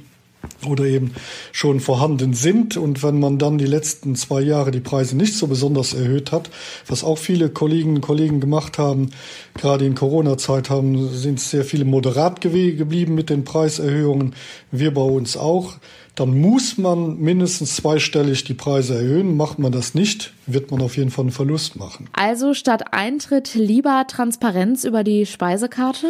oder 0.66 0.84
eben 0.84 1.12
schon 1.52 1.80
vorhanden 1.80 2.34
sind. 2.34 2.76
Und 2.76 3.02
wenn 3.02 3.18
man 3.18 3.38
dann 3.38 3.58
die 3.58 3.66
letzten 3.66 4.16
zwei 4.16 4.40
Jahre 4.40 4.70
die 4.70 4.80
Preise 4.80 5.16
nicht 5.16 5.34
so 5.34 5.46
besonders 5.46 5.94
erhöht 5.94 6.32
hat, 6.32 6.50
was 6.86 7.04
auch 7.04 7.18
viele 7.18 7.50
Kolleginnen 7.50 7.96
und 7.96 8.02
Kollegen 8.02 8.40
gemacht 8.40 8.78
haben, 8.78 9.10
gerade 9.54 9.86
in 9.86 9.94
Corona-Zeit 9.94 10.70
haben, 10.70 11.08
sind 11.08 11.40
sehr 11.40 11.64
viele 11.64 11.84
moderat 11.84 12.40
geblieben 12.40 13.14
mit 13.14 13.30
den 13.30 13.44
Preiserhöhungen. 13.44 14.34
Wir 14.70 14.92
bei 14.92 15.02
uns 15.02 15.36
auch. 15.36 15.74
Dann 16.16 16.40
muss 16.40 16.78
man 16.78 17.18
mindestens 17.18 17.76
zweistellig 17.76 18.44
die 18.44 18.54
Preise 18.54 18.94
erhöhen. 18.94 19.36
Macht 19.36 19.58
man 19.58 19.70
das 19.70 19.94
nicht, 19.94 20.32
wird 20.46 20.70
man 20.70 20.80
auf 20.80 20.96
jeden 20.96 21.10
Fall 21.10 21.24
einen 21.24 21.32
Verlust 21.32 21.76
machen. 21.76 22.08
Also 22.14 22.54
statt 22.54 22.94
Eintritt 22.94 23.54
lieber 23.54 24.06
Transparenz 24.08 24.84
über 24.84 25.04
die 25.04 25.26
Speisekarte? 25.26 26.06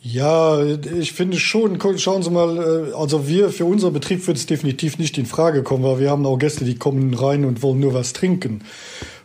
Ja, 0.00 0.62
ich 0.62 1.12
finde 1.12 1.38
schon, 1.38 1.80
schauen 1.98 2.22
Sie 2.22 2.30
mal, 2.30 2.56
äh, 2.56 2.94
also 2.94 3.26
wir, 3.26 3.50
für 3.50 3.64
unser 3.64 3.90
Betrieb 3.90 4.26
wird 4.28 4.36
es 4.36 4.46
definitiv 4.46 4.98
nicht 4.98 5.18
in 5.18 5.26
Frage 5.26 5.64
kommen, 5.64 5.82
weil 5.82 5.98
wir 5.98 6.10
haben 6.10 6.24
auch 6.24 6.38
Gäste, 6.38 6.64
die 6.64 6.76
kommen 6.76 7.14
rein 7.14 7.44
und 7.44 7.62
wollen 7.62 7.80
nur 7.80 7.94
was 7.94 8.12
trinken. 8.12 8.60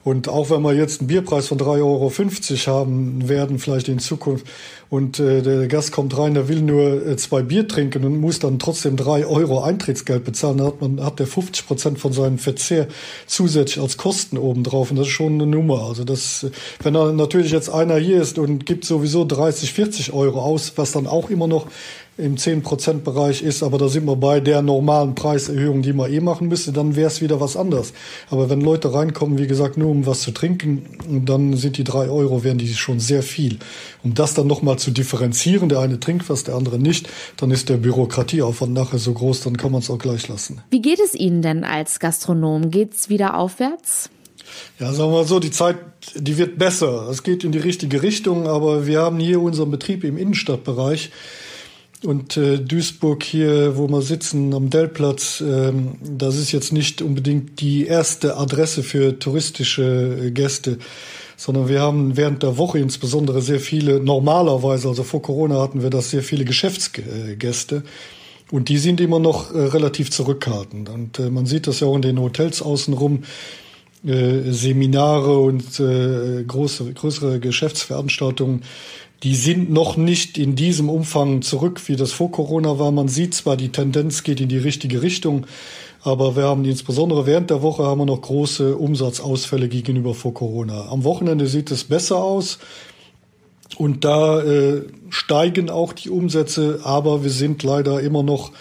Und 0.04 0.28
auch 0.28 0.50
wenn 0.50 0.62
wir 0.62 0.74
jetzt 0.74 1.00
einen 1.00 1.08
Bierpreis 1.08 1.48
von 1.48 1.58
3,50 1.58 2.68
Euro 2.68 2.78
haben 2.78 3.30
werden, 3.30 3.60
vielleicht 3.60 3.88
in 3.88 4.00
Zukunft, 4.00 4.46
und 4.94 5.20
äh, 5.20 5.42
der 5.42 5.68
Gast 5.68 5.92
kommt 5.92 6.16
rein, 6.20 6.36
der 6.36 6.48
will 6.48 6.62
nur 6.62 7.08
äh, 7.08 7.18
zwei 7.18 7.42
Bier 7.42 7.68
trinken 7.68 8.06
und 8.06 8.20
muss 8.20 8.38
dann 8.38 8.60
trotzdem 8.60 8.96
drei 8.96 9.26
Euro 9.26 9.64
Eintrittsgeld 9.64 10.24
bezahlen, 10.24 10.58
dann 10.60 10.68
hat 10.68 10.82
man 10.82 11.04
hat 11.04 11.18
der 11.18 11.26
50 11.26 11.66
Prozent 11.66 11.98
von 11.98 12.14
seinem 12.14 12.38
Verzehr 12.38 12.88
zusätzlich 13.26 13.82
als 13.82 13.98
Kosten 13.98 14.38
obendrauf 14.38 14.92
und 14.92 14.98
das 14.98 15.08
ist 15.08 15.14
schon 15.14 15.34
eine 15.34 15.48
Nummer. 15.48 15.88
Also 15.88 16.04
das, 16.04 16.46
wenn 16.84 16.94
da 16.94 17.12
natürlich 17.12 17.52
jetzt 17.52 17.70
einer 17.70 17.96
hier 17.96 18.22
ist 18.22 18.38
und 18.38 18.68
gibt 18.68 18.86
sowieso 18.86 19.26
30, 19.26 19.74
40 19.74 20.14
Euro 20.14 20.42
aus, 20.42 20.74
was 20.76 20.92
dann 20.92 21.08
auch 21.08 21.32
immer 21.32 21.48
noch 21.48 21.66
im 22.17 22.36
10%-Bereich 22.36 23.41
ist, 23.41 23.63
aber 23.63 23.77
da 23.77 23.88
sind 23.88 24.05
wir 24.05 24.15
bei 24.15 24.39
der 24.39 24.62
normalen 24.62 25.15
Preiserhöhung, 25.15 25.82
die 25.82 25.93
man 25.93 26.12
eh 26.12 26.20
machen 26.20 26.48
müsste, 26.48 26.72
dann 26.72 26.96
wäre 26.96 27.08
es 27.08 27.22
wieder 27.22 27.41
was 27.41 27.58
anderes. 27.58 27.93
Aber 28.29 28.50
wenn 28.50 28.62
Leute 28.62 28.93
reinkommen, 28.93 29.39
wie 29.39 29.48
gesagt, 29.48 29.77
nur 29.77 29.89
um 29.89 30.05
was 30.05 30.22
zu 30.22 30.32
trinken, 30.32 30.86
dann 31.25 31.58
sind 31.58 31.77
die 31.77 31.84
drei 31.84 32.10
Euro, 32.10 32.43
wären 32.43 32.60
die 32.60 32.72
schon 32.74 33.00
sehr 33.00 33.24
viel. 33.24 33.58
Um 34.03 34.13
das 34.13 34.36
dann 34.36 34.46
nochmal 34.46 34.77
zu 34.77 34.91
differenzieren, 34.91 35.70
der 35.70 35.79
eine 35.79 36.00
trinkt 36.00 36.29
was, 36.29 36.43
der 36.43 36.55
andere 36.55 36.77
nicht, 36.77 37.10
dann 37.38 37.50
ist 37.50 37.70
der 37.70 37.77
Bürokratieaufwand 37.77 38.74
nachher 38.74 39.00
so 39.00 39.13
groß, 39.13 39.41
dann 39.41 39.58
kann 39.58 39.72
man 39.72 39.82
es 39.82 39.89
auch 39.89 40.00
gleich 40.00 40.27
lassen. 40.27 40.62
Wie 40.70 40.82
geht 40.82 41.00
es 41.00 41.15
Ihnen 41.15 41.41
denn 41.41 41.63
als 41.63 42.00
Gastronom? 42.00 42.70
Geht's 42.70 43.10
wieder 43.10 43.38
aufwärts? 43.38 44.12
Ja, 44.79 44.93
sagen 44.93 45.12
wir 45.12 45.20
mal 45.20 45.25
so, 45.25 45.39
die 45.39 45.51
Zeit, 45.51 45.77
die 46.15 46.38
wird 46.38 46.60
besser. 46.60 47.08
Es 47.10 47.24
geht 47.24 47.43
in 47.43 47.51
die 47.51 47.60
richtige 47.60 48.03
Richtung, 48.03 48.48
aber 48.48 48.86
wir 48.86 49.00
haben 49.01 49.17
hier 49.20 49.41
unseren 49.41 49.72
Betrieb 49.72 50.03
im 50.03 50.17
Innenstadtbereich 50.17 51.12
und 52.04 52.38
äh, 52.38 52.60
Duisburg 52.60 53.24
hier, 53.24 53.78
wo 53.78 53.88
wir 53.88 54.02
sitzen, 54.02 54.54
am 54.54 54.70
Dellplatz, 54.70 55.42
ähm, 55.42 55.96
das 56.02 56.38
ist 56.38 56.52
jetzt 56.52 56.74
nicht 56.74 57.02
unbedingt 57.02 57.62
die 57.62 57.86
erste 57.86 58.38
Adresse 58.38 58.84
für 58.84 59.18
touristische 59.20 60.20
äh, 60.22 60.32
Gäste, 60.32 60.78
sondern 61.38 61.68
wir 61.68 61.82
haben 61.82 62.18
während 62.18 62.44
der 62.44 62.58
Woche 62.58 62.80
insbesondere 62.80 63.42
sehr 63.42 63.60
viele, 63.60 64.00
normalerweise, 64.00 64.88
also 64.88 65.04
vor 65.04 65.22
Corona 65.22 65.62
hatten 65.62 65.82
wir 65.82 65.90
das 65.90 66.10
sehr 66.10 66.24
viele 66.24 66.46
Geschäftsgäste. 66.46 67.84
Und 68.52 68.70
die 68.70 68.78
sind 68.78 69.02
immer 69.02 69.20
noch 69.20 69.54
äh, 69.54 69.58
relativ 69.58 70.12
zurückhaltend. 70.12 70.90
Und 70.90 71.20
äh, 71.20 71.30
man 71.30 71.46
sieht 71.46 71.68
das 71.68 71.80
ja 71.80 71.88
auch 71.88 71.96
in 71.96 72.02
den 72.02 72.20
Hotels 72.20 72.62
außenrum. 72.62 73.24
Äh, 74.06 74.52
Seminare 74.52 75.38
und 75.38 75.80
äh, 75.80 76.44
große, 76.44 76.92
größere 76.94 77.40
Geschäftsveranstaltungen 77.40 78.64
die 79.24 79.36
sind 79.36 79.72
noch 79.72 79.96
nicht 79.96 80.38
in 80.38 80.56
diesem 80.56 80.89
Umfang 80.89 81.42
zurück, 81.42 81.82
wie 81.88 81.96
das 81.96 82.12
vor 82.12 82.32
Corona 82.32 82.77
war. 82.77 82.92
Man 82.92 83.08
sieht 83.08 83.34
zwar, 83.34 83.56
die 83.56 83.70
Tendenz 83.70 84.24
geht 84.24 84.42
in 84.42 84.50
die 84.50 84.58
richtige 84.58 85.01
Richtung, 85.01 85.46
aber 86.01 86.36
wir 86.36 86.44
haben 86.44 86.65
insbesondere 86.65 87.25
während 87.25 87.50
der 87.50 87.62
Woche 87.62 87.84
haben 87.84 88.01
wir 88.01 88.06
noch 88.06 88.22
große 88.22 88.75
Umsatzausfälle 88.75 89.70
gegenüber 89.70 90.13
vor 90.13 90.34
Corona. 90.34 90.89
Am 90.89 91.06
Wochenende 91.06 91.48
sieht 91.48 91.72
es 91.72 91.86
besser 91.86 92.18
aus. 92.18 92.60
Und 93.77 94.03
da 94.03 94.42
äh, 94.44 94.84
steigen 95.10 95.70
auch 95.70 95.94
die 95.94 96.10
Umsätze, 96.10 96.82
aber 96.84 97.24
wir 97.24 97.32
sind 97.32 97.63
leider 97.63 98.01
immer 98.01 98.22
noch 98.22 98.51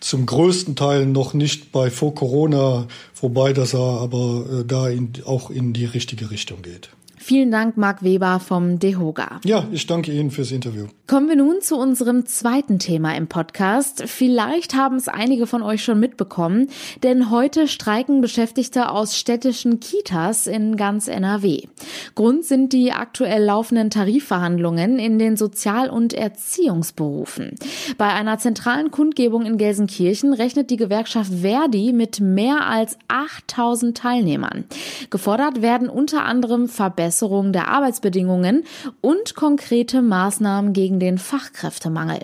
zum 0.00 0.26
größten 0.26 0.74
Teil 0.76 1.06
noch 1.06 1.34
nicht 1.34 1.72
bei 1.72 1.90
vor 1.90 2.14
Corona, 2.14 2.88
wobei 3.20 3.52
das 3.52 3.74
aber 3.74 4.44
äh, 4.50 4.64
da 4.64 4.88
in, 4.88 5.12
auch 5.24 5.50
in 5.50 5.72
die 5.72 5.84
richtige 5.84 6.30
Richtung 6.30 6.62
geht. 6.62 6.88
Vielen 7.26 7.50
Dank, 7.50 7.76
Marc 7.76 8.04
Weber 8.04 8.38
vom 8.38 8.78
DEHOGA. 8.78 9.40
Ja, 9.44 9.66
ich 9.72 9.88
danke 9.88 10.12
Ihnen 10.12 10.30
fürs 10.30 10.52
Interview. 10.52 10.86
Kommen 11.08 11.28
wir 11.28 11.34
nun 11.34 11.60
zu 11.60 11.76
unserem 11.76 12.24
zweiten 12.26 12.78
Thema 12.78 13.16
im 13.16 13.26
Podcast. 13.26 14.04
Vielleicht 14.06 14.76
haben 14.76 14.94
es 14.94 15.08
einige 15.08 15.48
von 15.48 15.60
euch 15.64 15.82
schon 15.82 15.98
mitbekommen, 15.98 16.68
denn 17.02 17.28
heute 17.32 17.66
streiken 17.66 18.20
Beschäftigte 18.20 18.90
aus 18.90 19.18
städtischen 19.18 19.80
Kitas 19.80 20.46
in 20.46 20.76
ganz 20.76 21.08
NRW. 21.08 21.62
Grund 22.14 22.44
sind 22.44 22.72
die 22.72 22.92
aktuell 22.92 23.42
laufenden 23.42 23.90
Tarifverhandlungen 23.90 25.00
in 25.00 25.18
den 25.18 25.36
Sozial- 25.36 25.90
und 25.90 26.12
Erziehungsberufen. 26.14 27.56
Bei 27.98 28.12
einer 28.12 28.38
zentralen 28.38 28.92
Kundgebung 28.92 29.46
in 29.46 29.58
Gelsenkirchen 29.58 30.32
rechnet 30.32 30.70
die 30.70 30.76
Gewerkschaft 30.76 31.32
Verdi 31.40 31.92
mit 31.92 32.20
mehr 32.20 32.68
als 32.68 32.96
8000 33.08 33.96
Teilnehmern. 33.96 34.64
Gefordert 35.10 35.60
werden 35.60 35.88
unter 35.88 36.24
anderem 36.24 36.68
Verbesserungen 36.68 37.15
Verbesserung 37.16 37.52
der 37.52 37.68
Arbeitsbedingungen 37.68 38.64
und 39.00 39.34
konkrete 39.34 40.02
Maßnahmen 40.02 40.72
gegen 40.72 41.00
den 41.00 41.18
Fachkräftemangel. 41.18 42.20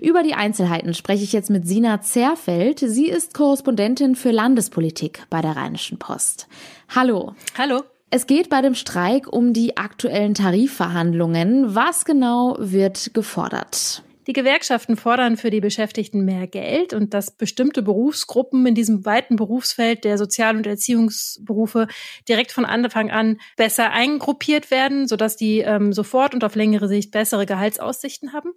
Über 0.00 0.22
die 0.22 0.34
Einzelheiten 0.34 0.94
spreche 0.94 1.22
ich 1.24 1.32
jetzt 1.32 1.50
mit 1.50 1.66
Sina 1.66 2.00
Zerfeld. 2.00 2.80
Sie 2.80 3.06
ist 3.06 3.34
Korrespondentin 3.34 4.16
für 4.16 4.30
Landespolitik 4.30 5.24
bei 5.30 5.40
der 5.40 5.56
Rheinischen 5.56 5.98
Post. 5.98 6.48
Hallo. 6.94 7.34
Hallo. 7.56 7.82
Es 8.10 8.26
geht 8.26 8.50
bei 8.50 8.60
dem 8.60 8.74
Streik 8.74 9.32
um 9.32 9.52
die 9.52 9.76
aktuellen 9.76 10.34
Tarifverhandlungen. 10.34 11.74
Was 11.74 12.04
genau 12.04 12.56
wird 12.58 13.14
gefordert? 13.14 14.02
Die 14.28 14.34
Gewerkschaften 14.34 14.96
fordern 14.96 15.36
für 15.36 15.50
die 15.50 15.60
Beschäftigten 15.60 16.24
mehr 16.24 16.46
Geld 16.46 16.92
und 16.92 17.12
dass 17.12 17.36
bestimmte 17.36 17.82
Berufsgruppen 17.82 18.64
in 18.66 18.74
diesem 18.76 19.04
weiten 19.04 19.34
Berufsfeld 19.34 20.04
der 20.04 20.16
Sozial- 20.16 20.56
und 20.56 20.66
Erziehungsberufe 20.66 21.88
direkt 22.28 22.52
von 22.52 22.64
Anfang 22.64 23.10
an 23.10 23.38
besser 23.56 23.90
eingruppiert 23.90 24.70
werden, 24.70 25.08
sodass 25.08 25.36
die 25.36 25.58
ähm, 25.58 25.92
sofort 25.92 26.34
und 26.34 26.44
auf 26.44 26.54
längere 26.54 26.86
Sicht 26.86 27.10
bessere 27.10 27.46
Gehaltsaussichten 27.46 28.32
haben. 28.32 28.52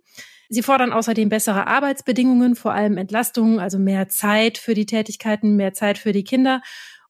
Sie 0.50 0.62
fordern 0.62 0.94
außerdem 0.94 1.30
bessere 1.30 1.66
Arbeitsbedingungen, 1.66 2.56
vor 2.56 2.74
allem 2.74 2.98
Entlastungen, 2.98 3.60
also 3.60 3.80
mehr 3.80 4.08
Zeit 4.08 4.60
für 4.60 4.76
die 4.76 4.86
Tätigkeiten, 4.86 5.56
mehr 5.56 5.74
Zeit 5.74 5.98
für 5.98 6.12
die 6.12 6.24
Kinder. 6.24 6.62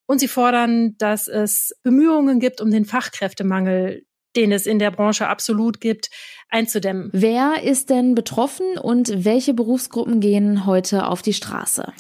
Und 0.06 0.20
sie 0.20 0.30
fordern, 0.30 0.96
dass 0.98 1.28
es 1.28 1.78
Bemühungen 1.84 2.40
gibt, 2.40 2.62
um 2.62 2.72
den 2.72 2.86
Fachkräftemangel 2.86 4.06
den 4.36 4.52
es 4.52 4.66
in 4.66 4.80
der 4.80 4.92
Branche 4.92 5.28
absolut 5.28 5.82
gibt, 5.82 6.10
einzudämmen. 6.50 7.10
Wer 7.14 7.64
ist 7.64 7.90
denn 7.90 8.16
betroffen 8.16 8.78
und 8.78 9.26
welche 9.26 9.54
Berufsgruppen 9.54 10.20
gehen 10.20 10.66
heute 10.66 11.08
auf 11.08 11.22
die 11.22 11.34
Straße? 11.34 11.94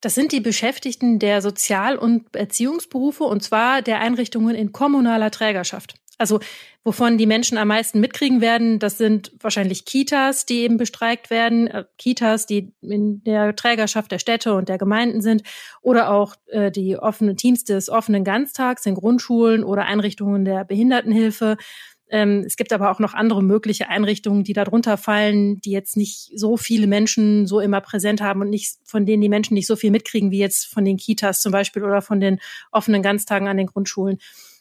Das 0.00 0.14
sind 0.14 0.32
die 0.32 0.40
Beschäftigten 0.40 1.18
der 1.18 1.40
Sozial- 1.40 1.96
und 1.96 2.36
Erziehungsberufe 2.36 3.24
und 3.24 3.42
zwar 3.42 3.80
der 3.80 4.00
Einrichtungen 4.00 4.54
in 4.54 4.72
kommunaler 4.72 5.30
Trägerschaft. 5.30 5.94
Also 6.18 6.38
wovon 6.84 7.18
die 7.18 7.26
Menschen 7.26 7.58
am 7.58 7.68
meisten 7.68 7.98
mitkriegen 7.98 8.40
werden, 8.40 8.78
das 8.78 8.98
sind 8.98 9.32
wahrscheinlich 9.40 9.84
Kitas, 9.84 10.46
die 10.46 10.60
eben 10.60 10.76
bestreikt 10.76 11.28
werden, 11.30 11.66
äh, 11.66 11.84
Kitas, 11.98 12.46
die 12.46 12.72
in 12.82 13.22
der 13.24 13.56
Trägerschaft 13.56 14.12
der 14.12 14.18
Städte 14.18 14.54
und 14.54 14.68
der 14.68 14.78
Gemeinden 14.78 15.20
sind, 15.22 15.42
oder 15.82 16.10
auch 16.10 16.36
äh, 16.46 16.70
die 16.70 16.96
offenen 16.96 17.36
Teams 17.36 17.64
des 17.64 17.88
offenen 17.88 18.22
Ganztags 18.22 18.86
in 18.86 18.94
Grundschulen 18.94 19.64
oder 19.64 19.86
Einrichtungen 19.86 20.44
der 20.44 20.64
Behindertenhilfe. 20.64 21.56
Ähm, 22.10 22.44
es 22.46 22.56
gibt 22.56 22.72
aber 22.72 22.92
auch 22.92 23.00
noch 23.00 23.14
andere 23.14 23.42
mögliche 23.42 23.88
Einrichtungen, 23.88 24.44
die 24.44 24.52
darunter 24.52 24.96
fallen, 24.96 25.60
die 25.62 25.72
jetzt 25.72 25.96
nicht 25.96 26.30
so 26.38 26.56
viele 26.56 26.86
Menschen 26.86 27.46
so 27.48 27.58
immer 27.58 27.80
präsent 27.80 28.20
haben 28.20 28.42
und 28.42 28.50
nicht, 28.50 28.76
von 28.84 29.04
denen 29.04 29.22
die 29.22 29.28
Menschen 29.28 29.54
nicht 29.54 29.66
so 29.66 29.74
viel 29.74 29.90
mitkriegen 29.90 30.30
wie 30.30 30.38
jetzt 30.38 30.66
von 30.66 30.84
den 30.84 30.96
Kitas 30.96 31.40
zum 31.40 31.50
Beispiel 31.50 31.82
oder 31.82 32.02
von 32.02 32.20
den 32.20 32.38
offenen 32.70 33.02
Ganztagen 33.02 33.48
an 33.48 33.56
den 33.56 33.66
Grundschulen. 33.66 34.18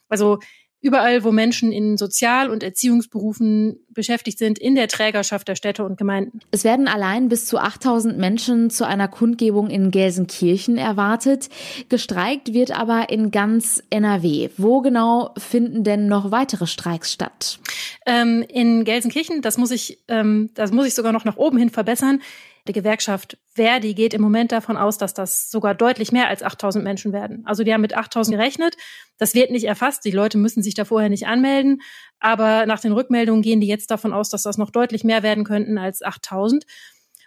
Also 0.07 0.39
überall, 0.83 1.23
wo 1.23 1.31
Menschen 1.31 1.71
in 1.71 1.97
Sozial- 1.97 2.49
und 2.49 2.61
Erziehungsberufen 2.61 3.79
beschäftigt 3.89 4.37
sind, 4.37 4.59
in 4.59 4.75
der 4.75 4.89
Trägerschaft 4.89 5.47
der 5.47 5.55
Städte 5.55 5.85
und 5.85 5.97
Gemeinden. 5.97 6.39
Es 6.51 6.65
werden 6.65 6.87
allein 6.87 7.29
bis 7.29 7.45
zu 7.45 7.57
8000 7.57 8.17
Menschen 8.17 8.69
zu 8.69 8.85
einer 8.85 9.07
Kundgebung 9.07 9.69
in 9.69 9.91
Gelsenkirchen 9.91 10.77
erwartet. 10.77 11.49
Gestreikt 11.87 12.53
wird 12.53 12.77
aber 12.77 13.09
in 13.09 13.31
ganz 13.31 13.81
NRW. 13.89 14.49
Wo 14.57 14.81
genau 14.81 15.33
finden 15.37 15.85
denn 15.85 16.07
noch 16.07 16.31
weitere 16.31 16.67
Streiks 16.67 17.13
statt? 17.13 17.59
Ähm, 18.05 18.43
in 18.49 18.83
Gelsenkirchen, 18.83 19.41
das 19.41 19.57
muss 19.57 19.71
ich, 19.71 19.99
ähm, 20.09 20.49
das 20.53 20.73
muss 20.73 20.85
ich 20.85 20.95
sogar 20.95 21.13
noch 21.13 21.23
nach 21.23 21.37
oben 21.37 21.57
hin 21.57 21.69
verbessern. 21.69 22.21
Die 22.67 22.73
Gewerkschaft 22.73 23.37
Verdi 23.55 23.93
geht 23.93 24.13
im 24.13 24.21
Moment 24.21 24.53
davon 24.53 24.77
aus, 24.77 24.97
dass 24.97 25.13
das 25.13 25.51
sogar 25.51 25.75
deutlich 25.75 26.13
mehr 26.13 26.29
als 26.29 26.43
8000 26.43 26.83
Menschen 26.83 27.11
werden. 27.11 27.45
Also 27.45 27.63
die 27.63 27.73
haben 27.73 27.81
mit 27.81 27.95
8000 27.95 28.37
gerechnet. 28.37 28.77
Das 29.17 29.35
wird 29.35 29.51
nicht 29.51 29.65
erfasst. 29.65 30.05
Die 30.05 30.11
Leute 30.11 30.37
müssen 30.37 30.63
sich 30.63 30.73
da 30.73 30.85
vorher 30.85 31.09
nicht 31.09 31.27
anmelden. 31.27 31.81
Aber 32.19 32.65
nach 32.65 32.79
den 32.79 32.93
Rückmeldungen 32.93 33.41
gehen 33.41 33.59
die 33.59 33.67
jetzt 33.67 33.91
davon 33.91 34.13
aus, 34.13 34.29
dass 34.29 34.43
das 34.43 34.57
noch 34.57 34.71
deutlich 34.71 35.03
mehr 35.03 35.23
werden 35.23 35.43
könnten 35.43 35.77
als 35.77 36.01
8000. 36.01 36.65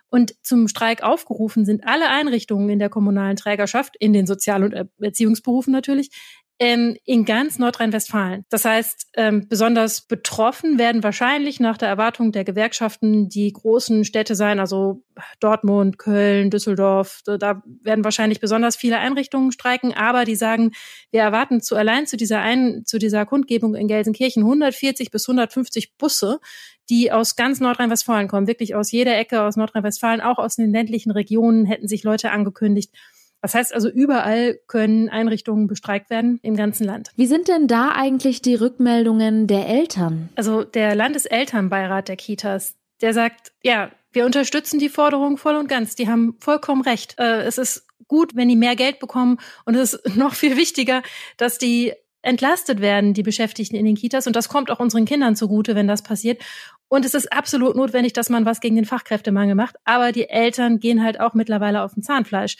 Und 0.08 0.34
zum 0.42 0.68
Streik 0.68 1.02
aufgerufen 1.02 1.64
sind 1.66 1.84
alle 1.86 2.08
Einrichtungen 2.08 2.70
in 2.70 2.78
der 2.78 2.88
kommunalen 2.88 3.36
Trägerschaft, 3.36 3.96
in 3.98 4.12
den 4.12 4.26
Sozial- 4.26 4.64
und 4.64 4.88
Erziehungsberufen 5.00 5.72
natürlich, 5.72 6.10
ähm, 6.58 6.96
in 7.04 7.26
ganz 7.26 7.58
Nordrhein-Westfalen. 7.58 8.44
Das 8.48 8.64
heißt, 8.64 9.08
ähm, 9.14 9.46
besonders 9.48 10.02
betroffen 10.02 10.78
werden 10.78 11.02
wahrscheinlich 11.02 11.60
nach 11.60 11.76
der 11.76 11.88
Erwartung 11.88 12.32
der 12.32 12.44
Gewerkschaften 12.44 13.28
die 13.28 13.52
großen 13.52 14.04
Städte 14.04 14.34
sein, 14.34 14.58
also 14.58 15.02
Dortmund, 15.38 15.98
Köln, 15.98 16.50
Düsseldorf. 16.50 17.20
Da 17.24 17.62
werden 17.82 18.04
wahrscheinlich 18.04 18.40
besonders 18.40 18.76
viele 18.76 18.98
Einrichtungen 18.98 19.52
streiken, 19.52 19.92
aber 19.92 20.24
die 20.24 20.36
sagen, 20.36 20.72
wir 21.10 21.20
erwarten 21.20 21.60
zu 21.60 21.76
allein 21.76 22.06
zu 22.06 22.16
dieser 22.16 22.40
ein, 22.40 22.84
zu 22.86 22.98
dieser 22.98 23.26
Kundgebung 23.26 23.74
in 23.74 23.86
Gelsenkirchen 23.88 24.42
140 24.42 25.10
bis 25.10 25.28
150 25.28 25.96
Busse, 25.98 26.40
die 26.88 27.12
aus 27.12 27.36
ganz 27.36 27.60
Nordrhein-Westfalen 27.60 28.28
kommen, 28.28 28.46
wirklich 28.46 28.74
aus 28.74 28.90
jeder 28.92 29.18
Ecke 29.18 29.42
aus 29.42 29.56
Nordrhein-Westfalen, 29.56 30.22
auch 30.22 30.38
aus 30.38 30.56
den 30.56 30.72
ländlichen 30.72 31.10
Regionen 31.10 31.66
hätten 31.66 31.88
sich 31.88 32.02
Leute 32.02 32.30
angekündigt. 32.30 32.94
Das 33.42 33.54
heißt 33.54 33.74
also, 33.74 33.88
überall 33.88 34.58
können 34.66 35.08
Einrichtungen 35.08 35.66
bestreikt 35.66 36.10
werden 36.10 36.40
im 36.42 36.56
ganzen 36.56 36.84
Land. 36.84 37.10
Wie 37.16 37.26
sind 37.26 37.48
denn 37.48 37.68
da 37.68 37.92
eigentlich 37.92 38.42
die 38.42 38.54
Rückmeldungen 38.54 39.46
der 39.46 39.68
Eltern? 39.68 40.30
Also 40.34 40.64
der 40.64 40.94
Landeselternbeirat 40.94 42.08
der 42.08 42.16
Kitas, 42.16 42.74
der 43.00 43.14
sagt, 43.14 43.52
ja, 43.62 43.90
wir 44.12 44.24
unterstützen 44.24 44.78
die 44.78 44.88
Forderung 44.88 45.36
voll 45.36 45.56
und 45.56 45.68
ganz. 45.68 45.94
Die 45.94 46.08
haben 46.08 46.36
vollkommen 46.40 46.82
recht. 46.82 47.16
Äh, 47.18 47.42
es 47.42 47.58
ist 47.58 47.86
gut, 48.08 48.34
wenn 48.34 48.48
die 48.48 48.56
mehr 48.56 48.76
Geld 48.76 48.98
bekommen 48.98 49.38
und 49.64 49.74
es 49.74 49.94
ist 49.94 50.16
noch 50.16 50.34
viel 50.34 50.56
wichtiger, 50.56 51.02
dass 51.36 51.58
die 51.58 51.92
entlastet 52.26 52.80
werden, 52.80 53.14
die 53.14 53.22
Beschäftigten 53.22 53.76
in 53.76 53.84
den 53.84 53.94
Kitas. 53.94 54.26
Und 54.26 54.34
das 54.34 54.48
kommt 54.48 54.70
auch 54.70 54.80
unseren 54.80 55.04
Kindern 55.04 55.36
zugute, 55.36 55.76
wenn 55.76 55.86
das 55.86 56.02
passiert. 56.02 56.42
Und 56.88 57.04
es 57.04 57.14
ist 57.14 57.32
absolut 57.32 57.76
notwendig, 57.76 58.12
dass 58.14 58.28
man 58.28 58.44
was 58.44 58.60
gegen 58.60 58.74
den 58.74 58.84
Fachkräftemangel 58.84 59.54
macht. 59.54 59.76
Aber 59.84 60.10
die 60.10 60.28
Eltern 60.28 60.80
gehen 60.80 61.04
halt 61.04 61.20
auch 61.20 61.34
mittlerweile 61.34 61.82
auf 61.82 61.94
dem 61.94 62.02
Zahnfleisch. 62.02 62.56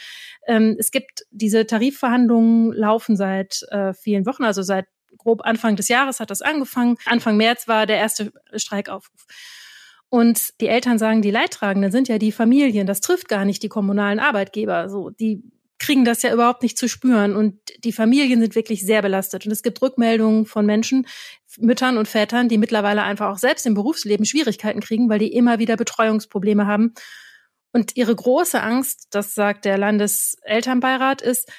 Ähm, 0.47 0.77
es 0.79 0.93
gibt 0.93 1.27
diese 1.31 1.67
Tarifverhandlungen 1.67 2.73
laufen 2.73 3.17
seit 3.17 3.63
äh, 3.71 3.93
vielen 3.93 4.25
Wochen, 4.25 4.45
also 4.45 4.63
seit 4.63 4.87
grob 5.19 5.41
Anfang 5.43 5.75
des 5.75 5.89
Jahres 5.89 6.21
hat 6.21 6.31
das 6.31 6.43
angefangen. 6.43 6.97
Anfang 7.05 7.37
März 7.37 7.67
war 7.67 7.87
der 7.87 7.97
erste 7.97 8.33
Streikaufruf. 8.55 9.27
Und 10.09 10.61
die 10.61 10.69
Eltern 10.69 10.99
sagen, 10.99 11.23
die 11.23 11.33
Leidtragenden 11.33 11.91
sind 11.91 12.07
ja 12.07 12.19
die 12.19 12.31
Familien. 12.31 12.87
Das 12.87 13.01
trifft 13.01 13.29
gar 13.29 13.45
nicht 13.45 13.65
die 13.65 13.69
kommunalen 13.69 14.21
Arbeitgeber. 14.21 14.89
So, 14.89 15.11
die 15.11 15.43
kriegen 15.87 16.05
das 16.05 16.23
ja 16.23 16.33
überhaupt 16.33 16.63
nicht 16.65 16.77
zu 16.77 16.89
spüren. 16.89 17.37
Und 17.37 17.61
die 17.85 17.93
Familien 17.93 18.41
sind 18.41 18.57
wirklich 18.57 18.85
sehr 18.85 19.03
belastet. 19.03 19.47
Und 19.47 19.53
es 19.53 19.63
gibt 19.63 19.81
Rückmeldungen 19.81 20.45
von 20.45 20.67
Menschen, 20.67 21.07
Müttern 21.59 21.97
und 21.97 22.09
Vätern, 22.09 22.49
die 22.49 22.59
mittlerweile 22.59 23.05
einfach 23.05 23.29
auch 23.31 23.39
selbst 23.39 23.67
im 23.67 23.75
Berufsleben 23.75 24.27
Schwierigkeiten 24.27 24.81
kriegen, 24.81 25.09
weil 25.09 25.21
die 25.21 25.33
immer 25.33 25.61
wieder 25.61 25.77
Betreuungsprobleme 25.77 26.67
haben. 26.67 26.93
Und 27.73 27.97
ihre 27.97 28.15
große 28.15 28.61
Angst, 28.61 29.07
das 29.11 29.35
sagt 29.35 29.65
der 29.65 29.79
Landeselternbeirat, 29.79 31.23
ist, 31.23 31.53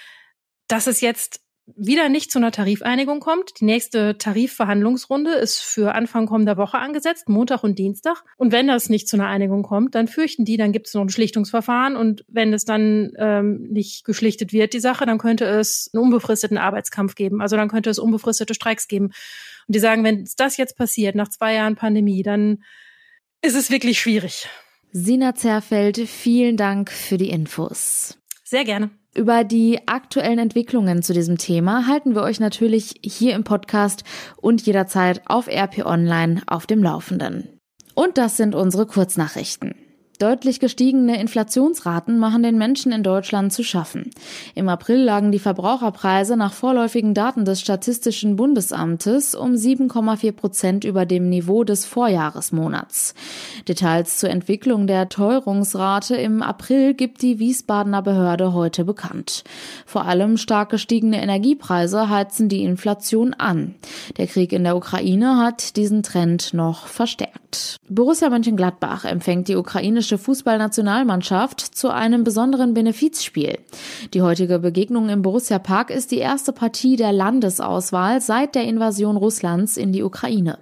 dass 0.67 0.87
es 0.87 0.99
jetzt 0.99 1.39
wieder 1.75 2.07
nicht 2.09 2.31
zu 2.31 2.39
einer 2.39 2.51
Tarifeinigung 2.51 3.19
kommt. 3.19 3.59
Die 3.59 3.65
nächste 3.65 4.17
Tarifverhandlungsrunde 4.17 5.31
ist 5.33 5.59
für 5.59 5.93
Anfang 5.93 6.25
kommender 6.25 6.57
Woche 6.57 6.77
angesetzt, 6.77 7.27
Montag 7.27 7.63
und 7.63 7.77
Dienstag. 7.77 8.23
Und 8.37 8.51
wenn 8.51 8.67
das 8.67 8.89
nicht 8.89 9.07
zu 9.07 9.17
einer 9.17 9.27
Einigung 9.27 9.63
kommt, 9.63 9.93
dann 9.93 10.07
fürchten 10.07 10.45
die, 10.45 10.57
dann 10.57 10.71
gibt 10.71 10.87
es 10.87 10.93
noch 10.93 11.01
ein 11.01 11.09
Schlichtungsverfahren. 11.09 11.97
Und 11.97 12.23
wenn 12.29 12.53
es 12.53 12.63
dann 12.63 13.11
ähm, 13.17 13.67
nicht 13.69 14.05
geschlichtet 14.05 14.53
wird, 14.53 14.73
die 14.73 14.79
Sache, 14.79 15.05
dann 15.05 15.17
könnte 15.17 15.45
es 15.45 15.89
einen 15.93 16.03
unbefristeten 16.03 16.57
Arbeitskampf 16.57 17.15
geben. 17.15 17.41
Also 17.41 17.57
dann 17.57 17.67
könnte 17.67 17.89
es 17.89 17.99
unbefristete 17.99 18.53
Streiks 18.53 18.87
geben. 18.87 19.07
Und 19.07 19.75
die 19.75 19.79
sagen, 19.79 20.03
wenn 20.05 20.27
das 20.37 20.57
jetzt 20.57 20.77
passiert, 20.77 21.15
nach 21.15 21.27
zwei 21.27 21.55
Jahren 21.55 21.75
Pandemie, 21.75 22.23
dann 22.23 22.63
ist 23.41 23.55
es 23.55 23.69
wirklich 23.69 23.99
schwierig. 23.99 24.47
Sina 24.93 25.35
Zerfeld, 25.35 25.97
vielen 25.97 26.55
Dank 26.55 26.91
für 26.91 27.17
die 27.17 27.29
Infos. 27.29 28.17
Sehr 28.43 28.63
gerne. 28.63 28.89
Über 29.17 29.43
die 29.43 29.79
aktuellen 29.87 30.37
Entwicklungen 30.37 31.01
zu 31.01 31.11
diesem 31.11 31.39
Thema 31.39 31.87
halten 31.87 32.13
wir 32.13 32.21
euch 32.21 32.39
natürlich 32.39 32.99
hier 33.03 33.33
im 33.33 33.43
Podcast 33.43 34.03
und 34.35 34.61
jederzeit 34.61 35.23
auf 35.25 35.47
RP 35.47 35.87
Online 35.87 36.43
auf 36.45 36.67
dem 36.67 36.83
Laufenden. 36.83 37.59
Und 37.95 38.19
das 38.19 38.37
sind 38.37 38.53
unsere 38.53 38.85
Kurznachrichten. 38.85 39.73
Deutlich 40.19 40.59
gestiegene 40.59 41.21
Inflationsraten 41.21 42.17
machen 42.17 42.41
den 42.41 42.57
Menschen 42.57 42.91
in 42.91 43.03
Deutschland 43.03 43.53
zu 43.53 43.63
schaffen. 43.63 44.09
Im 44.55 44.67
April 44.67 44.97
lagen 44.97 45.31
die 45.31 45.37
Verbraucherpreise 45.37 46.35
nach 46.35 46.53
vorläufigen 46.53 47.13
Daten 47.13 47.45
des 47.45 47.61
Statistischen 47.61 48.35
Bundesamtes 48.35 49.35
um 49.35 49.51
7,4 49.51 50.31
Prozent 50.31 50.85
über 50.85 51.05
dem 51.05 51.29
Niveau 51.29 51.63
des 51.63 51.85
Vorjahresmonats. 51.85 53.13
Details 53.67 54.17
zur 54.17 54.31
Entwicklung 54.31 54.87
der 54.87 55.07
Teuerungsrate 55.07 56.15
im 56.15 56.41
April 56.41 56.95
gibt 56.95 57.21
die 57.21 57.37
Wiesbadener 57.37 58.01
Behörde 58.01 58.53
heute 58.53 58.85
bekannt. 58.85 59.43
Vor 59.85 60.05
allem 60.05 60.37
stark 60.37 60.69
gestiegene 60.69 61.21
Energiepreise 61.21 62.09
heizen 62.09 62.49
die 62.49 62.63
Inflation 62.63 63.35
an. 63.35 63.75
Der 64.17 64.25
Krieg 64.25 64.51
in 64.51 64.63
der 64.63 64.77
Ukraine 64.77 65.37
hat 65.37 65.75
diesen 65.75 66.01
Trend 66.01 66.55
noch 66.55 66.87
verstärkt. 66.87 67.77
Borussia 67.87 68.29
Mönchengladbach 68.29 69.05
empfängt 69.05 69.47
die 69.47 69.55
ukrainische 69.55 70.06
italienische 70.07 70.17
Fußballnationalmannschaft 70.17 71.59
zu 71.59 71.89
einem 71.89 72.23
besonderen 72.23 72.73
Benefizspiel. 72.73 73.59
Die 74.13 74.21
heutige 74.21 74.59
Begegnung 74.59 75.09
im 75.09 75.21
Borussia 75.21 75.59
Park 75.59 75.89
ist 75.89 76.11
die 76.11 76.19
erste 76.19 76.53
Partie 76.53 76.95
der 76.95 77.11
Landesauswahl 77.11 78.21
seit 78.21 78.55
der 78.55 78.63
Invasion 78.63 79.17
Russlands 79.17 79.75
in 79.75 79.91
die 79.91 80.03
Ukraine. 80.03 80.59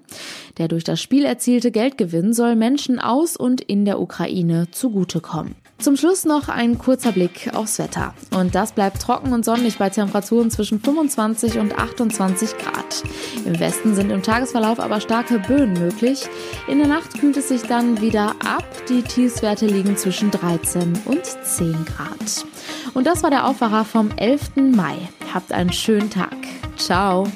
Der 0.58 0.68
durch 0.68 0.84
das 0.84 1.00
Spiel 1.00 1.26
erzielte 1.26 1.72
Geldgewinn 1.72 2.34
soll 2.34 2.56
Menschen 2.56 3.00
aus 3.00 3.38
und 3.38 3.62
in 3.62 3.86
der 3.86 4.00
Ukraine 4.00 4.68
zugutekommen. 4.72 5.56
Zum 5.78 5.98
Schluss 5.98 6.24
noch 6.24 6.48
ein 6.48 6.78
kurzer 6.78 7.12
Blick 7.12 7.52
aufs 7.54 7.80
Wetter. 7.80 8.14
Und 8.32 8.56
das 8.56 8.72
bleibt 8.72 9.02
trocken 9.02 9.34
und 9.34 9.44
sonnig 9.44 9.78
bei 9.78 9.90
Temperaturen 9.90 10.50
zwischen 10.50 10.80
25 10.80 11.60
und 11.60 11.78
28 11.78 12.58
Grad. 12.58 13.04
Im 13.46 13.60
Westen 13.60 13.94
sind 13.94 14.10
im 14.10 14.24
Tagesverlauf 14.24 14.80
aber 14.80 15.02
starke 15.02 15.38
Böen 15.40 15.74
möglich. 15.74 16.28
In 16.68 16.80
der 16.80 16.88
Nacht 16.88 17.20
kühlt 17.20 17.36
es 17.38 17.50
sich 17.50 17.64
dann 17.64 18.00
wieder 18.02 18.32
ab. 18.46 18.66
Die 18.90 19.02
Tiefswerte 19.02 19.68
liegen 19.68 19.98
zwischen 19.98 20.32
13 20.32 20.94
und 21.06 21.26
10 21.26 21.74
Grad. 21.86 22.46
Und 22.94 23.06
das 23.06 23.22
war 23.22 23.30
der 23.30 23.46
Aufwacher 23.46 23.84
vom 23.84 24.12
11. 24.16 24.56
Mai. 24.56 24.96
Habt 25.34 25.52
einen 25.52 25.74
schönen 25.74 26.10
Tag. 26.10 26.38
Ciao. 26.78 27.28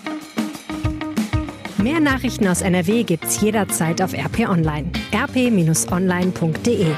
Mehr 1.77 1.99
Nachrichten 1.99 2.47
aus 2.47 2.61
NRW 2.61 3.03
gibt's 3.03 3.41
jederzeit 3.41 4.01
auf 4.01 4.13
RP 4.13 4.49
Online. 4.49 4.91
rp-online.de 5.13 6.95